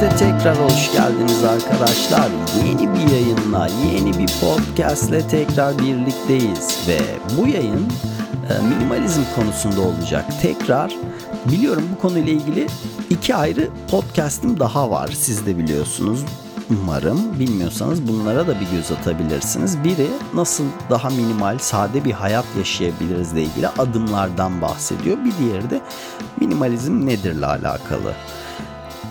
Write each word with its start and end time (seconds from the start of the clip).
Podcast'e 0.00 0.32
tekrar 0.32 0.56
hoş 0.56 0.92
geldiniz 0.92 1.44
arkadaşlar. 1.44 2.30
Yeni 2.66 2.94
bir 2.94 3.12
yayınla, 3.12 3.68
yeni 3.92 4.18
bir 4.18 4.30
podcast'le 4.40 5.30
tekrar 5.30 5.78
birlikteyiz 5.78 6.88
ve 6.88 6.98
bu 7.36 7.48
yayın 7.48 7.88
e, 8.50 8.66
minimalizm 8.66 9.20
konusunda 9.36 9.80
olacak. 9.80 10.24
Tekrar 10.42 10.92
biliyorum 11.52 11.84
bu 11.96 12.00
konuyla 12.00 12.32
ilgili 12.32 12.66
iki 13.10 13.34
ayrı 13.34 13.68
podcast'im 13.90 14.60
daha 14.60 14.90
var. 14.90 15.08
Siz 15.08 15.46
de 15.46 15.58
biliyorsunuz 15.58 16.24
umarım. 16.70 17.38
Bilmiyorsanız 17.38 18.08
bunlara 18.08 18.46
da 18.46 18.60
bir 18.60 18.76
göz 18.76 18.92
atabilirsiniz. 18.92 19.84
Biri 19.84 20.08
nasıl 20.34 20.64
daha 20.90 21.10
minimal, 21.10 21.58
sade 21.58 22.04
bir 22.04 22.12
hayat 22.12 22.46
yaşayabiliriz 22.58 23.32
ile 23.32 23.42
ilgili 23.42 23.68
adımlardan 23.68 24.62
bahsediyor. 24.62 25.18
Bir 25.24 25.32
diğeri 25.38 25.70
de 25.70 25.80
minimalizm 26.40 27.06
nedirle 27.06 27.46
alakalı. 27.46 28.12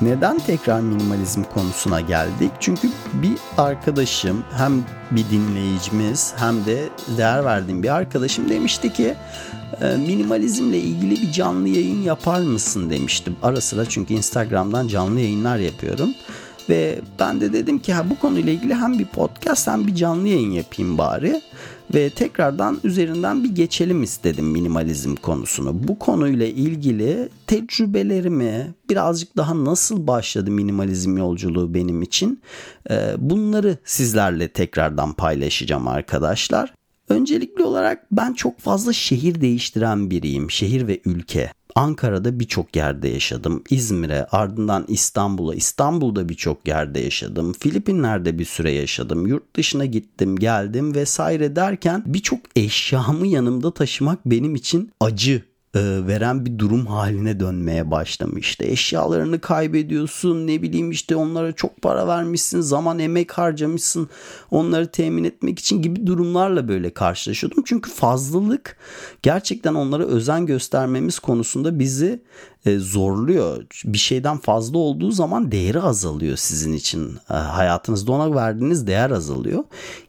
Neden 0.01 0.39
tekrar 0.39 0.79
minimalizm 0.81 1.43
konusuna 1.43 2.01
geldik? 2.01 2.51
Çünkü 2.59 2.89
bir 3.13 3.33
arkadaşım 3.57 4.43
hem 4.57 4.83
bir 5.11 5.25
dinleyicimiz 5.31 6.33
hem 6.37 6.65
de 6.65 6.89
değer 7.17 7.45
verdiğim 7.45 7.83
bir 7.83 7.95
arkadaşım 7.95 8.49
demişti 8.49 8.93
ki 8.93 9.15
e, 9.81 9.97
minimalizmle 9.97 10.77
ilgili 10.77 11.11
bir 11.11 11.31
canlı 11.31 11.69
yayın 11.69 12.01
yapar 12.01 12.39
mısın 12.39 12.89
demiştim. 12.89 13.35
Ara 13.43 13.61
sıra 13.61 13.85
çünkü 13.85 14.13
Instagram'dan 14.13 14.87
canlı 14.87 15.19
yayınlar 15.19 15.57
yapıyorum. 15.57 16.09
Ve 16.69 16.99
ben 17.19 17.41
de 17.41 17.53
dedim 17.53 17.79
ki 17.79 17.93
ha, 17.93 18.09
bu 18.09 18.19
konuyla 18.19 18.53
ilgili 18.53 18.75
hem 18.75 18.99
bir 18.99 19.05
podcast 19.05 19.67
hem 19.67 19.87
bir 19.87 19.95
canlı 19.95 20.27
yayın 20.27 20.51
yapayım 20.51 20.97
bari. 20.97 21.41
Ve 21.93 22.09
tekrardan 22.09 22.79
üzerinden 22.83 23.43
bir 23.43 23.55
geçelim 23.55 24.03
istedim 24.03 24.45
minimalizm 24.45 25.15
konusunu. 25.15 25.87
Bu 25.87 25.99
konuyla 25.99 26.45
ilgili 26.45 27.29
tecrübelerimi 27.47 28.73
birazcık 28.89 29.37
daha 29.37 29.65
nasıl 29.65 30.07
başladı 30.07 30.51
minimalizm 30.51 31.17
yolculuğu 31.17 31.73
benim 31.73 32.01
için 32.01 32.41
bunları 33.17 33.77
sizlerle 33.85 34.47
tekrardan 34.47 35.13
paylaşacağım 35.13 35.87
arkadaşlar. 35.87 36.73
Öncelikli 37.09 37.63
olarak 37.63 38.05
ben 38.11 38.33
çok 38.33 38.59
fazla 38.59 38.93
şehir 38.93 39.41
değiştiren 39.41 40.09
biriyim. 40.09 40.51
Şehir 40.51 40.87
ve 40.87 41.01
ülke. 41.05 41.51
Ankara'da 41.75 42.39
birçok 42.39 42.75
yerde 42.75 43.07
yaşadım. 43.07 43.63
İzmir'e, 43.69 44.25
ardından 44.25 44.85
İstanbul'a, 44.87 45.55
İstanbul'da 45.55 46.29
birçok 46.29 46.67
yerde 46.67 46.99
yaşadım. 46.99 47.53
Filipinler'de 47.53 48.39
bir 48.39 48.45
süre 48.45 48.71
yaşadım. 48.71 49.27
Yurt 49.27 49.55
dışına 49.55 49.85
gittim, 49.85 50.35
geldim 50.35 50.95
vesaire 50.95 51.55
derken 51.55 52.03
birçok 52.05 52.39
eşyamı 52.55 53.27
yanımda 53.27 53.73
taşımak 53.73 54.25
benim 54.25 54.55
için 54.55 54.91
acı 54.99 55.43
veren 55.79 56.45
bir 56.45 56.59
durum 56.59 56.85
haline 56.85 57.39
dönmeye 57.39 57.91
başlamıştı. 57.91 58.65
Eşyalarını 58.65 59.41
kaybediyorsun 59.41 60.47
ne 60.47 60.61
bileyim 60.61 60.91
işte 60.91 61.15
onlara 61.15 61.51
çok 61.51 61.81
para 61.81 62.07
vermişsin 62.07 62.61
zaman 62.61 62.99
emek 62.99 63.31
harcamışsın 63.31 64.09
onları 64.51 64.91
temin 64.91 65.23
etmek 65.23 65.59
için 65.59 65.81
gibi 65.81 66.07
durumlarla 66.07 66.67
böyle 66.67 66.89
karşılaşıyordum. 66.89 67.63
Çünkü 67.65 67.91
fazlalık 67.91 68.77
gerçekten 69.21 69.73
onlara 69.73 70.03
özen 70.03 70.45
göstermemiz 70.45 71.19
konusunda 71.19 71.79
bizi 71.79 72.21
e, 72.65 72.79
zorluyor. 72.79 73.65
Bir 73.85 73.97
şeyden 73.97 74.37
fazla 74.37 74.77
olduğu 74.77 75.11
zaman 75.11 75.51
değeri 75.51 75.81
azalıyor 75.81 76.37
sizin 76.37 76.73
için. 76.73 77.17
E, 77.29 77.33
hayatınızda 77.33 78.11
ona 78.11 78.35
verdiğiniz 78.35 78.87
değer 78.87 79.11
azalıyor 79.11 79.63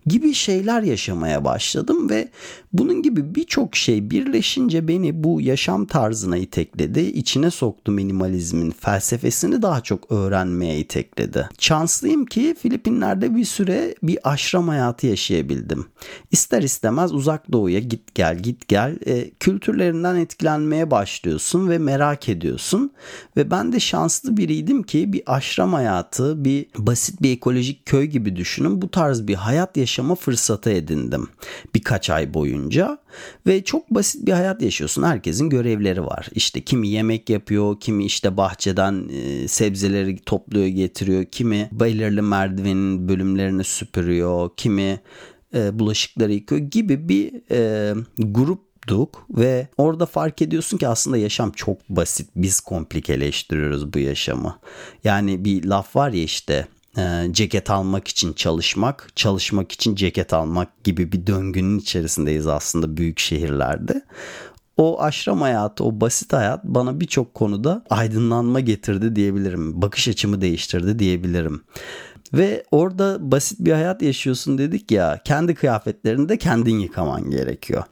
gibi 0.06 0.34
şeyler 0.34 0.82
yaşamaya 0.82 1.44
başladım 1.44 2.10
ve 2.10 2.28
bunun 2.72 3.02
gibi 3.02 3.34
birçok 3.34 3.76
şey 3.76 4.10
birleşince 4.10 4.88
beni 4.88 5.24
bu 5.24 5.40
yaşam 5.56 5.86
tarzına 5.86 6.36
itekledi. 6.36 7.00
İçine 7.00 7.50
soktu 7.50 7.92
minimalizmin 7.92 8.70
felsefesini 8.70 9.62
daha 9.62 9.80
çok 9.80 10.12
öğrenmeye 10.12 10.78
itekledi. 10.78 11.48
Şanslıyım 11.58 12.26
ki 12.26 12.56
Filipinler'de 12.62 13.36
bir 13.36 13.44
süre 13.44 13.94
bir 14.02 14.18
aşram 14.24 14.68
hayatı 14.68 15.06
yaşayabildim. 15.06 15.86
İster 16.30 16.62
istemez 16.62 17.12
uzak 17.12 17.52
doğuya 17.52 17.80
git 17.80 18.14
gel 18.14 18.38
git 18.38 18.68
gel 18.68 18.98
e, 19.06 19.30
kültürlerinden 19.30 20.16
etkilenmeye 20.16 20.90
başlıyorsun 20.90 21.68
ve 21.68 21.78
merak 21.78 22.28
ediyorsun. 22.28 22.92
Ve 23.36 23.50
ben 23.50 23.72
de 23.72 23.80
şanslı 23.80 24.36
biriydim 24.36 24.82
ki 24.82 25.12
bir 25.12 25.22
aşram 25.26 25.72
hayatı, 25.72 26.44
bir 26.44 26.66
basit 26.78 27.22
bir 27.22 27.32
ekolojik 27.32 27.86
köy 27.86 28.04
gibi 28.04 28.36
düşünün. 28.36 28.82
Bu 28.82 28.90
tarz 28.90 29.26
bir 29.26 29.34
hayat 29.34 29.76
yaşama 29.76 30.14
fırsatı 30.14 30.70
edindim 30.70 31.28
birkaç 31.74 32.10
ay 32.10 32.34
boyunca. 32.34 32.98
Ve 33.46 33.64
çok 33.64 33.90
basit 33.90 34.26
bir 34.26 34.32
hayat 34.32 34.62
yaşıyorsun. 34.62 35.02
Herkesin 35.02 35.50
görevleri 35.50 36.04
var. 36.04 36.28
İşte 36.32 36.60
kimi 36.60 36.88
yemek 36.88 37.30
yapıyor, 37.30 37.80
kimi 37.80 38.04
işte 38.04 38.36
bahçeden 38.36 39.08
e, 39.08 39.48
sebzeleri 39.48 40.18
topluyor 40.18 40.66
getiriyor, 40.66 41.24
kimi 41.24 41.68
belirli 41.72 42.22
merdivenin 42.22 43.08
bölümlerini 43.08 43.64
süpürüyor, 43.64 44.50
kimi 44.56 45.00
e, 45.54 45.78
bulaşıkları 45.78 46.32
yıkıyor 46.32 46.60
gibi 46.60 47.08
bir 47.08 47.32
e, 47.50 47.94
grup 48.18 48.66
olduk 48.86 49.26
ve 49.30 49.68
orada 49.76 50.06
fark 50.06 50.42
ediyorsun 50.42 50.78
ki 50.78 50.88
aslında 50.88 51.16
yaşam 51.16 51.52
çok 51.52 51.88
basit. 51.88 52.30
Biz 52.36 52.60
komplikeleştiriyoruz 52.60 53.94
bu 53.94 53.98
yaşamı. 53.98 54.58
Yani 55.04 55.44
bir 55.44 55.64
laf 55.64 55.96
var 55.96 56.12
ya 56.12 56.22
işte 56.22 56.66
e, 56.96 57.26
ceket 57.30 57.70
almak 57.70 58.08
için 58.08 58.32
çalışmak, 58.32 59.08
çalışmak 59.16 59.72
için 59.72 59.94
ceket 59.94 60.32
almak 60.32 60.84
gibi 60.84 61.12
bir 61.12 61.26
döngünün 61.26 61.78
içerisindeyiz 61.78 62.46
aslında 62.46 62.96
büyük 62.96 63.18
şehirlerde. 63.18 64.02
O 64.76 65.02
aşram 65.02 65.40
hayatı, 65.40 65.84
o 65.84 66.00
basit 66.00 66.32
hayat 66.32 66.64
bana 66.64 67.00
birçok 67.00 67.34
konuda 67.34 67.84
aydınlanma 67.90 68.60
getirdi 68.60 69.16
diyebilirim. 69.16 69.82
Bakış 69.82 70.08
açımı 70.08 70.40
değiştirdi 70.40 70.98
diyebilirim. 70.98 71.62
Ve 72.32 72.64
orada 72.70 73.30
basit 73.30 73.60
bir 73.60 73.72
hayat 73.72 74.02
yaşıyorsun 74.02 74.58
dedik 74.58 74.90
ya 74.90 75.20
kendi 75.24 75.54
kıyafetlerini 75.54 76.28
de 76.28 76.38
kendin 76.38 76.78
yıkaman 76.78 77.30
gerekiyor 77.30 77.84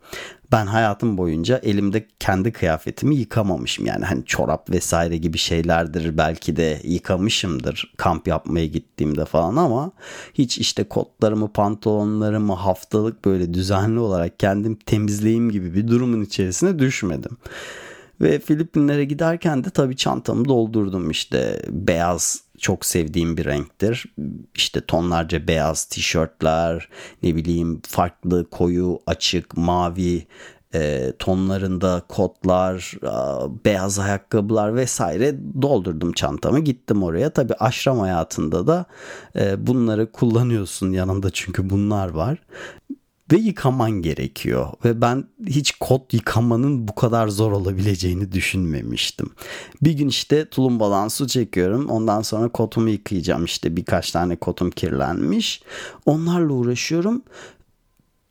ben 0.53 0.67
hayatım 0.67 1.19
boyunca 1.19 1.59
elimde 1.59 2.07
kendi 2.21 2.53
kıyafetimi 2.53 3.17
yıkamamışım. 3.17 3.87
Yani 3.87 4.05
hani 4.05 4.25
çorap 4.25 4.71
vesaire 4.71 5.17
gibi 5.17 5.39
şeylerdir 5.39 6.19
belki 6.19 6.57
de 6.57 6.81
yıkamışımdır 6.85 7.93
kamp 7.97 8.29
yapmaya 8.29 8.67
gittiğimde 8.67 9.25
falan 9.25 9.57
ama 9.57 9.93
hiç 10.35 10.59
işte 10.59 10.85
kotlarımı, 10.85 11.53
pantolonlarımı 11.53 12.53
haftalık 12.53 13.25
böyle 13.25 13.55
düzenli 13.55 13.99
olarak 13.99 14.39
kendim 14.39 14.75
temizleyeyim 14.75 15.51
gibi 15.51 15.75
bir 15.75 15.89
durumun 15.89 16.25
içerisine 16.25 16.79
düşmedim. 16.79 17.37
Ve 18.21 18.39
Filipinlere 18.39 19.05
giderken 19.05 19.65
de 19.65 19.71
tabii 19.71 19.97
çantamı 19.97 20.45
doldurdum 20.45 21.11
işte 21.11 21.63
beyaz 21.69 22.44
çok 22.59 22.85
sevdiğim 22.85 23.37
bir 23.37 23.45
renktir. 23.45 24.07
İşte 24.55 24.81
tonlarca 24.81 25.49
beyaz 25.49 25.85
tişörtler, 25.85 26.89
ne 27.23 27.37
bileyim 27.37 27.81
farklı 27.87 28.51
koyu, 28.51 29.01
açık, 29.07 29.57
mavi 29.57 30.27
e, 30.75 31.13
tonlarında 31.19 32.03
kotlar, 32.09 32.95
beyaz 33.65 33.99
ayakkabılar 33.99 34.77
vesaire 34.77 35.35
doldurdum 35.63 36.13
çantamı 36.13 36.61
gittim 36.61 37.03
oraya. 37.03 37.31
Tabi 37.31 37.55
aşram 37.55 37.99
hayatında 37.99 38.67
da 38.67 38.85
e, 39.37 39.67
bunları 39.67 40.13
kullanıyorsun 40.13 40.91
yanında 40.93 41.31
çünkü 41.31 41.71
bunlar 41.71 42.09
var 42.09 42.39
ve 43.33 43.37
yıkaman 43.37 43.91
gerekiyor. 43.91 44.69
Ve 44.85 45.01
ben 45.01 45.25
hiç 45.47 45.73
kot 45.81 46.15
yıkamanın 46.15 46.89
bu 46.89 46.95
kadar 46.95 47.29
zor 47.29 47.53
olabileceğini 47.53 48.33
düşünmemiştim. 48.33 49.31
Bir 49.83 49.93
gün 49.93 50.09
işte 50.09 50.49
tulumbadan 50.49 51.09
su 51.09 51.27
çekiyorum. 51.27 51.89
Ondan 51.89 52.23
sonra 52.23 52.49
kotumu 52.49 52.89
yıkayacağım. 52.89 53.45
İşte 53.45 53.77
birkaç 53.77 54.11
tane 54.11 54.37
kotum 54.37 54.71
kirlenmiş. 54.71 55.63
Onlarla 56.07 56.53
uğraşıyorum 56.53 57.23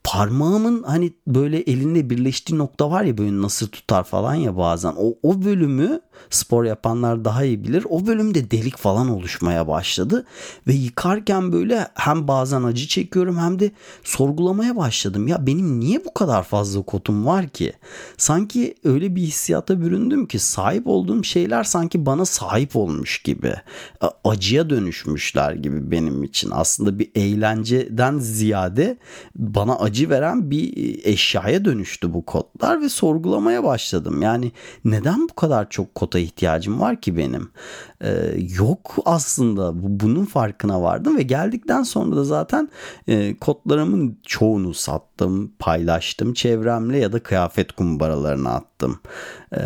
parmağımın 0.04 0.84
hani 0.84 1.14
böyle 1.28 1.58
elinle 1.60 2.10
birleştiği 2.10 2.58
nokta 2.58 2.92
var 2.92 3.04
ya 3.04 3.18
böyle 3.18 3.42
nasır 3.42 3.68
tutar 3.68 4.04
falan 4.04 4.36
ya 4.36 4.58
bazen. 4.58 4.94
O, 4.98 5.16
o 5.24 5.44
bölümü 5.44 6.02
spor 6.30 6.66
yapanlar 6.66 7.26
daha 7.26 7.44
iyi 7.44 7.64
bilir. 7.64 7.86
O 7.90 8.08
bölümde 8.08 8.52
delik 8.52 8.78
falan 8.78 9.10
oluşmaya 9.10 9.68
başladı 9.68 10.26
ve 10.68 10.74
yıkarken 10.74 11.52
böyle 11.52 11.88
hem 11.96 12.28
bazen 12.28 12.64
acı 12.64 12.88
çekiyorum 12.88 13.38
hem 13.38 13.60
de 13.60 13.72
sorgulamaya 14.04 14.76
başladım. 14.76 15.28
Ya 15.28 15.48
benim 15.48 15.80
niye 15.80 16.06
bu 16.06 16.14
kadar 16.14 16.44
fazla 16.44 16.82
kotum 16.82 17.26
var 17.26 17.50
ki? 17.50 17.74
Sanki 18.18 18.76
öyle 18.84 19.16
bir 19.16 19.22
hissiyata 19.22 19.82
büründüm 19.82 20.26
ki 20.26 20.40
sahip 20.40 20.88
olduğum 20.88 21.24
şeyler 21.24 21.64
sanki 21.64 22.06
bana 22.06 22.26
sahip 22.26 22.76
olmuş 22.76 23.22
gibi. 23.22 23.54
Acıya 24.24 24.70
dönüşmüşler 24.70 25.54
gibi 25.54 25.92
benim 25.92 26.24
için. 26.24 26.50
Aslında 26.54 27.00
bir 27.00 27.12
eğlenceden 27.16 28.20
ziyade 28.20 28.98
bana 29.36 29.76
acı 29.76 29.93
veren 30.10 30.52
bir 30.52 31.00
eşyaya 31.04 31.66
dönüştü 31.66 32.14
bu 32.14 32.26
kodlar 32.26 32.82
ve 32.82 32.90
sorgulamaya 32.90 33.64
başladım. 33.64 34.22
Yani 34.22 34.52
neden 34.86 35.30
bu 35.30 35.34
kadar 35.34 35.70
çok 35.70 35.96
kota 35.96 36.20
ihtiyacım 36.20 36.80
var 36.80 37.02
ki 37.02 37.18
benim? 37.18 37.50
Ee, 38.02 38.36
yok 38.58 38.96
aslında 39.06 39.72
bunun 39.76 40.26
farkına 40.26 40.82
vardım 40.82 41.18
ve 41.18 41.24
geldikten 41.24 41.84
sonra 41.84 42.16
da 42.16 42.24
zaten 42.24 42.70
e, 43.08 43.36
kodlarımın 43.40 44.20
çoğunu 44.24 44.74
sattım, 44.74 45.52
paylaştım 45.60 46.34
çevremle 46.34 46.98
ya 46.98 47.14
da 47.14 47.24
kıyafet 47.24 47.72
kumbaralarına 47.72 48.50
attım. 48.50 48.73
Ee, 49.58 49.62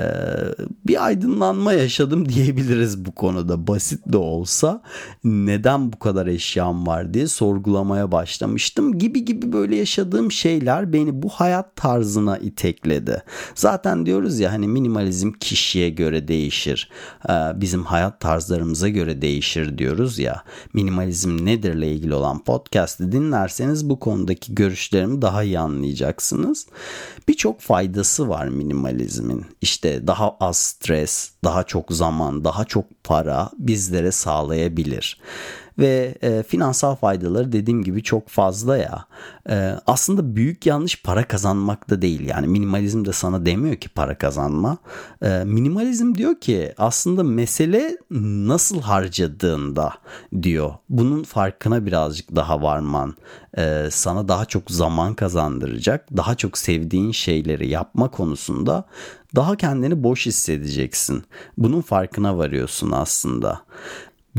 bir 0.87 1.05
aydınlanma 1.05 1.73
yaşadım 1.73 2.29
diyebiliriz 2.29 3.05
bu 3.05 3.11
konuda 3.11 3.67
basit 3.67 4.13
de 4.13 4.17
olsa 4.17 4.81
neden 5.23 5.93
bu 5.93 5.99
kadar 5.99 6.27
eşyam 6.27 6.87
var 6.87 7.13
diye 7.13 7.27
sorgulamaya 7.27 8.11
başlamıştım 8.11 8.97
gibi 8.99 9.25
gibi 9.25 9.53
böyle 9.53 9.75
yaşadığım 9.75 10.31
şeyler 10.31 10.93
beni 10.93 11.21
bu 11.23 11.29
hayat 11.29 11.75
tarzına 11.75 12.37
itekledi. 12.37 13.23
Zaten 13.55 14.05
diyoruz 14.05 14.39
ya 14.39 14.51
hani 14.51 14.67
minimalizm 14.67 15.31
kişiye 15.31 15.89
göre 15.89 16.27
değişir. 16.27 16.89
Ee, 17.29 17.33
bizim 17.55 17.83
hayat 17.83 18.19
tarzlarımıza 18.19 18.89
göre 18.89 19.21
değişir 19.21 19.77
diyoruz 19.77 20.19
ya. 20.19 20.43
Minimalizm 20.73 21.45
nedirle 21.45 21.91
ilgili 21.91 22.13
olan 22.13 22.43
podcast'i 22.43 23.11
dinlerseniz 23.11 23.89
bu 23.89 23.99
konudaki 23.99 24.55
görüşlerimi 24.55 25.21
daha 25.21 25.43
iyi 25.43 25.59
anlayacaksınız. 25.59 26.67
Birçok 27.27 27.61
faydası 27.61 28.29
var 28.29 28.47
minimalizmin. 29.07 29.45
İşte 29.61 30.07
daha 30.07 30.37
az 30.39 30.57
stres, 30.57 31.31
daha 31.43 31.63
çok 31.63 31.91
zaman, 31.91 32.43
daha 32.43 32.65
çok 32.65 33.03
para 33.03 33.49
bizlere 33.57 34.11
sağlayabilir 34.11 35.17
ve 35.79 36.15
e, 36.21 36.43
finansal 36.43 36.95
faydaları 36.95 37.51
dediğim 37.51 37.83
gibi 37.83 38.03
çok 38.03 38.29
fazla 38.29 38.77
ya. 38.77 39.05
E, 39.49 39.75
aslında 39.87 40.35
büyük 40.35 40.65
yanlış 40.65 41.03
para 41.03 41.27
kazanmak 41.27 41.89
da 41.89 42.01
değil. 42.01 42.27
Yani 42.27 42.47
minimalizm 42.47 43.05
de 43.05 43.13
sana 43.13 43.45
demiyor 43.45 43.75
ki 43.75 43.89
para 43.89 44.17
kazanma. 44.17 44.77
E, 45.21 45.43
minimalizm 45.43 46.15
diyor 46.15 46.35
ki 46.35 46.73
aslında 46.77 47.23
mesele 47.23 47.97
nasıl 48.11 48.81
harcadığında 48.81 49.93
diyor. 50.41 50.73
Bunun 50.89 51.23
farkına 51.23 51.85
birazcık 51.85 52.35
daha 52.35 52.61
varman 52.61 53.15
e, 53.57 53.87
sana 53.91 54.27
daha 54.27 54.45
çok 54.45 54.71
zaman 54.71 55.13
kazandıracak. 55.13 56.17
Daha 56.17 56.35
çok 56.35 56.57
sevdiğin 56.57 57.11
şeyleri 57.11 57.69
yapma 57.69 58.11
konusunda 58.11 58.85
daha 59.35 59.55
kendini 59.55 60.03
boş 60.03 60.25
hissedeceksin. 60.25 61.23
Bunun 61.57 61.81
farkına 61.81 62.37
varıyorsun 62.37 62.91
aslında 62.91 63.61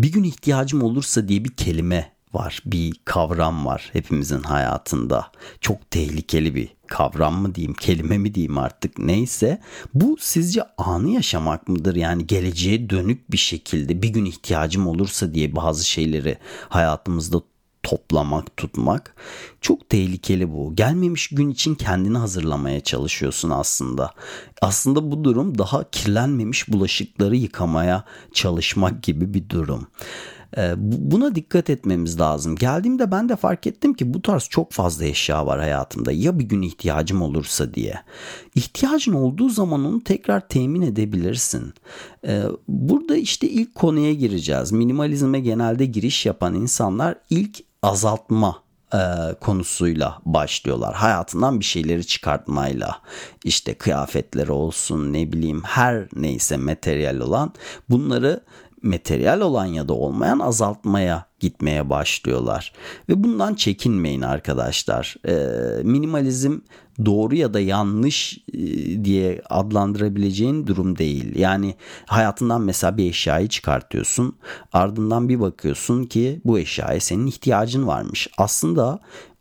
bir 0.03 0.13
gün 0.13 0.25
ihtiyacım 0.25 0.83
olursa 0.83 1.29
diye 1.29 1.45
bir 1.45 1.57
kelime 1.57 2.13
var, 2.35 2.63
bir 2.65 2.93
kavram 3.05 3.67
var 3.67 3.91
hepimizin 3.93 4.43
hayatında. 4.43 5.33
Çok 5.61 5.91
tehlikeli 5.91 6.55
bir 6.55 6.69
kavram 6.87 7.35
mı 7.35 7.55
diyeyim, 7.55 7.75
kelime 7.75 8.19
mi 8.19 8.35
diyeyim 8.35 8.59
artık 8.59 8.99
neyse. 8.99 9.61
Bu 9.95 10.17
sizce 10.21 10.63
anı 10.79 11.11
yaşamak 11.11 11.69
mıdır? 11.69 11.97
Yani 11.97 12.27
geleceğe 12.27 12.91
dönük 12.91 13.33
bir 13.33 13.37
şekilde 13.37 14.03
bir 14.03 14.09
gün 14.09 14.25
ihtiyacım 14.25 14.87
olursa 14.87 15.35
diye 15.35 15.57
bazı 15.57 15.89
şeyleri 15.89 16.39
hayatımızda 16.69 17.41
toplamak, 17.83 18.57
tutmak 18.57 19.15
çok 19.61 19.89
tehlikeli 19.89 20.53
bu. 20.53 20.77
Gelmemiş 20.77 21.29
gün 21.29 21.51
için 21.51 21.75
kendini 21.75 22.19
hazırlamaya 22.19 22.81
çalışıyorsun 22.81 23.51
aslında. 23.51 24.11
Aslında 24.63 25.11
bu 25.11 25.25
durum 25.25 25.59
daha 25.59 25.91
kirlenmemiş 25.91 26.69
bulaşıkları 26.69 27.37
yıkamaya 27.37 28.05
çalışmak 28.33 29.03
gibi 29.03 29.35
bir 29.35 29.49
durum. 29.49 29.87
Ee, 30.57 30.75
buna 30.79 31.35
dikkat 31.35 31.71
etmemiz 31.71 32.21
lazım. 32.21 32.57
Geldiğimde 32.57 33.11
ben 33.11 33.29
de 33.29 33.37
fark 33.37 33.67
ettim 33.67 33.95
ki 33.95 34.15
bu 34.15 34.23
tarz 34.23 34.49
çok 34.49 34.73
fazla 34.73 35.05
eşya 35.05 35.47
var 35.47 35.59
hayatımda. 35.59 36.13
Ya 36.13 36.39
bir 36.39 36.45
gün 36.45 36.63
ihtiyacım 36.63 37.23
olursa 37.23 37.75
diye. 37.75 37.95
İhtiyacın 38.55 39.13
olduğu 39.13 39.49
zaman 39.49 39.85
onu 39.85 40.05
tekrar 40.05 40.49
temin 40.49 40.83
edebilirsin. 40.83 41.75
Ee, 42.27 42.43
burada 42.69 43.17
işte 43.17 43.49
ilk 43.49 43.75
konuya 43.75 44.13
gireceğiz. 44.13 44.73
Minimalizme 44.73 45.41
genelde 45.41 45.87
giriş 45.87 46.27
yapan 46.27 46.55
insanlar 46.55 47.15
ilk 47.31 47.68
azaltma 47.83 48.63
e, 48.95 48.99
konusuyla 49.41 50.19
başlıyorlar. 50.25 50.95
Hayatından 50.95 51.61
bir 51.61 51.65
şeyleri 51.65 52.07
çıkartmayla 52.07 53.01
işte 53.45 53.75
kıyafetleri 53.75 54.53
olsun 54.53 55.13
ne 55.13 55.33
bileyim 55.33 55.63
her 55.65 56.09
neyse 56.15 56.57
materyal 56.57 57.21
olan 57.21 57.53
bunları 57.91 58.41
materyal 58.83 59.41
olan 59.41 59.67
ya 59.67 59.89
da 59.89 59.93
olmayan 59.93 60.39
azaltmaya 60.39 61.27
gitmeye 61.41 61.91
başlıyorlar. 61.91 62.73
Ve 63.09 63.25
bundan 63.25 63.55
çekinmeyin 63.55 64.23
arkadaşlar. 64.23 65.17
E, 65.29 65.83
minimalizm 65.83 66.59
doğru 67.05 67.35
ya 67.35 67.55
da 67.55 67.61
yanlış 67.61 68.39
e, 68.53 68.59
diye 69.05 69.43
adlandırabileceğin 69.51 70.67
durum 70.67 70.99
değil. 70.99 71.37
Yani 71.37 71.75
hayatından 72.07 72.63
mesela 72.63 72.97
bir 72.97 73.11
eşyayı 73.11 73.49
çıkartıyorsun. 73.49 74.37
Ardından 74.73 75.29
bir 75.29 75.41
bakıyorsun 75.41 76.05
ki 76.05 76.41
bu 76.45 76.59
eşyaya 76.59 77.01
senin 77.01 77.27
ihtiyacın 77.27 77.87
varmış. 77.87 78.29
Aslında 78.39 79.01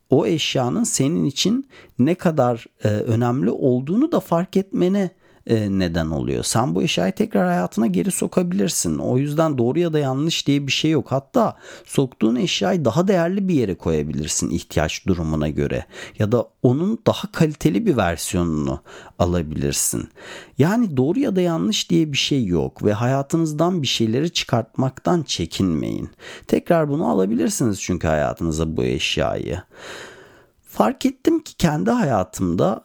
o 0.10 0.26
eşyanın 0.26 0.84
senin 0.84 1.26
için 1.26 1.70
ne 2.00 2.16
kadar 2.16 2.66
e, 2.84 2.88
önemli 2.88 3.50
olduğunu 3.50 4.12
da 4.12 4.20
fark 4.20 4.58
etmene 4.58 5.10
e, 5.48 5.80
neden 5.80 6.10
oluyor. 6.10 6.44
Sen 6.44 6.76
bu 6.76 6.84
eşyayı 6.84 7.12
tekrar 7.12 7.48
hayatına 7.48 7.88
geri 7.88 8.12
sokabilirsin. 8.12 8.98
O 8.98 9.18
yüzden 9.18 9.58
doğru 9.58 9.80
ya 9.80 9.94
da 9.94 10.00
yanlış 10.00 10.48
diye 10.48 10.68
bir 10.68 10.72
şey 10.72 10.92
yok. 10.92 11.08
Hatta 11.10 11.58
soktuğun 11.86 12.36
eşyayı 12.36 12.86
daha 12.86 13.08
değerli 13.08 13.48
bir 13.48 13.54
yere 13.54 13.76
koyabilirsin 13.76 14.50
ihtiyaç 14.50 15.08
durumuna 15.08 15.50
göre. 15.50 15.86
Ya 16.20 16.32
da 16.32 16.48
onun 16.64 17.00
daha 17.08 17.32
kaliteli 17.32 17.86
bir 17.86 17.98
versiyonunu 17.98 18.82
alabilirsin. 19.20 20.10
Yani 20.58 20.98
doğru 20.98 21.20
ya 21.20 21.36
da 21.36 21.42
yanlış 21.42 21.90
diye 21.90 22.12
bir 22.12 22.18
şey 22.18 22.46
yok 22.46 22.84
ve 22.84 22.94
hayatınızdan 22.94 23.82
bir 23.82 23.88
şeyleri 23.88 24.30
çıkartmaktan 24.30 25.24
çekinmeyin. 25.24 26.10
Tekrar 26.48 26.90
bunu 26.90 27.10
alabilirsiniz 27.10 27.82
çünkü 27.82 28.08
hayatınıza 28.08 28.78
bu 28.78 28.84
eşyayı. 28.84 29.62
Fark 30.68 31.06
ettim 31.06 31.40
ki 31.40 31.58
kendi 31.58 31.92
hayatımda 31.92 32.84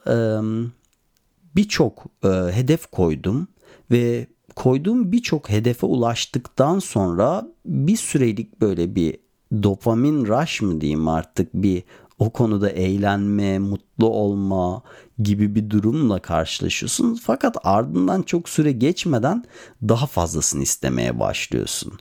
birçok 1.55 2.05
e, 2.23 2.27
hedef 2.27 2.91
koydum 2.91 3.47
ve 3.91 4.27
koyduğum 4.55 5.11
birçok 5.11 5.49
hedefe 5.49 5.85
ulaştıktan 5.85 6.79
sonra 6.79 7.47
bir 7.65 7.97
sürelik 7.97 8.61
böyle 8.61 8.95
bir 8.95 9.17
dopamin 9.63 10.25
rush 10.25 10.61
mı 10.61 10.81
diyeyim 10.81 11.07
artık 11.07 11.53
bir 11.53 11.83
o 12.19 12.29
konuda 12.29 12.69
eğlenme, 12.69 13.59
mutlu 13.59 14.07
olma 14.07 14.81
gibi 15.19 15.55
bir 15.55 15.69
durumla 15.69 16.19
karşılaşıyorsun. 16.19 17.19
Fakat 17.23 17.57
ardından 17.63 18.21
çok 18.21 18.49
süre 18.49 18.71
geçmeden 18.71 19.43
daha 19.81 20.05
fazlasını 20.05 20.63
istemeye 20.63 21.19
başlıyorsun. 21.19 21.93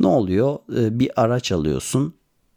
Ne 0.00 0.06
oluyor? 0.06 0.58
E, 0.76 0.98
bir 0.98 1.22
araç 1.22 1.52
alıyorsun, 1.52 2.14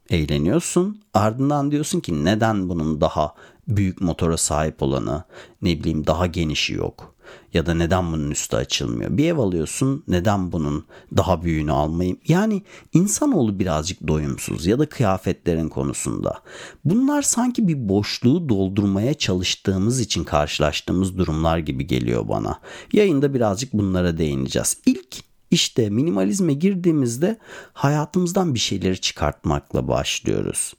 eğleniyorsun. 0.10 1.01
Ardından 1.13 1.72
diyorsun 1.72 2.00
ki 2.00 2.25
neden 2.25 2.70
bunun 2.70 3.01
daha 3.01 3.34
büyük 3.69 4.01
motora 4.01 4.38
sahip 4.38 4.83
olanı 4.83 5.23
ne 5.61 5.79
bileyim 5.79 6.07
daha 6.07 6.25
genişi 6.25 6.73
yok 6.73 7.15
ya 7.53 7.65
da 7.65 7.73
neden 7.73 8.11
bunun 8.11 8.31
üstü 8.31 8.55
açılmıyor. 8.55 9.17
Bir 9.17 9.25
ev 9.25 9.38
alıyorsun 9.38 10.03
neden 10.07 10.51
bunun 10.51 10.85
daha 11.17 11.41
büyüğünü 11.43 11.71
almayayım? 11.71 12.19
Yani 12.27 12.63
insanoğlu 12.93 13.59
birazcık 13.59 14.07
doyumsuz 14.07 14.65
ya 14.65 14.79
da 14.79 14.89
kıyafetlerin 14.89 15.69
konusunda. 15.69 16.39
Bunlar 16.85 17.21
sanki 17.21 17.67
bir 17.67 17.89
boşluğu 17.89 18.49
doldurmaya 18.49 19.13
çalıştığımız 19.13 19.99
için 19.99 20.23
karşılaştığımız 20.23 21.17
durumlar 21.17 21.57
gibi 21.57 21.88
geliyor 21.88 22.27
bana. 22.27 22.59
Yayında 22.93 23.33
birazcık 23.33 23.73
bunlara 23.73 24.17
değineceğiz. 24.17 24.77
İlk 24.85 25.15
işte 25.51 25.89
minimalizme 25.89 26.53
girdiğimizde 26.53 27.38
hayatımızdan 27.73 28.53
bir 28.53 28.59
şeyleri 28.59 29.01
çıkartmakla 29.01 29.88
başlıyoruz. 29.88 30.73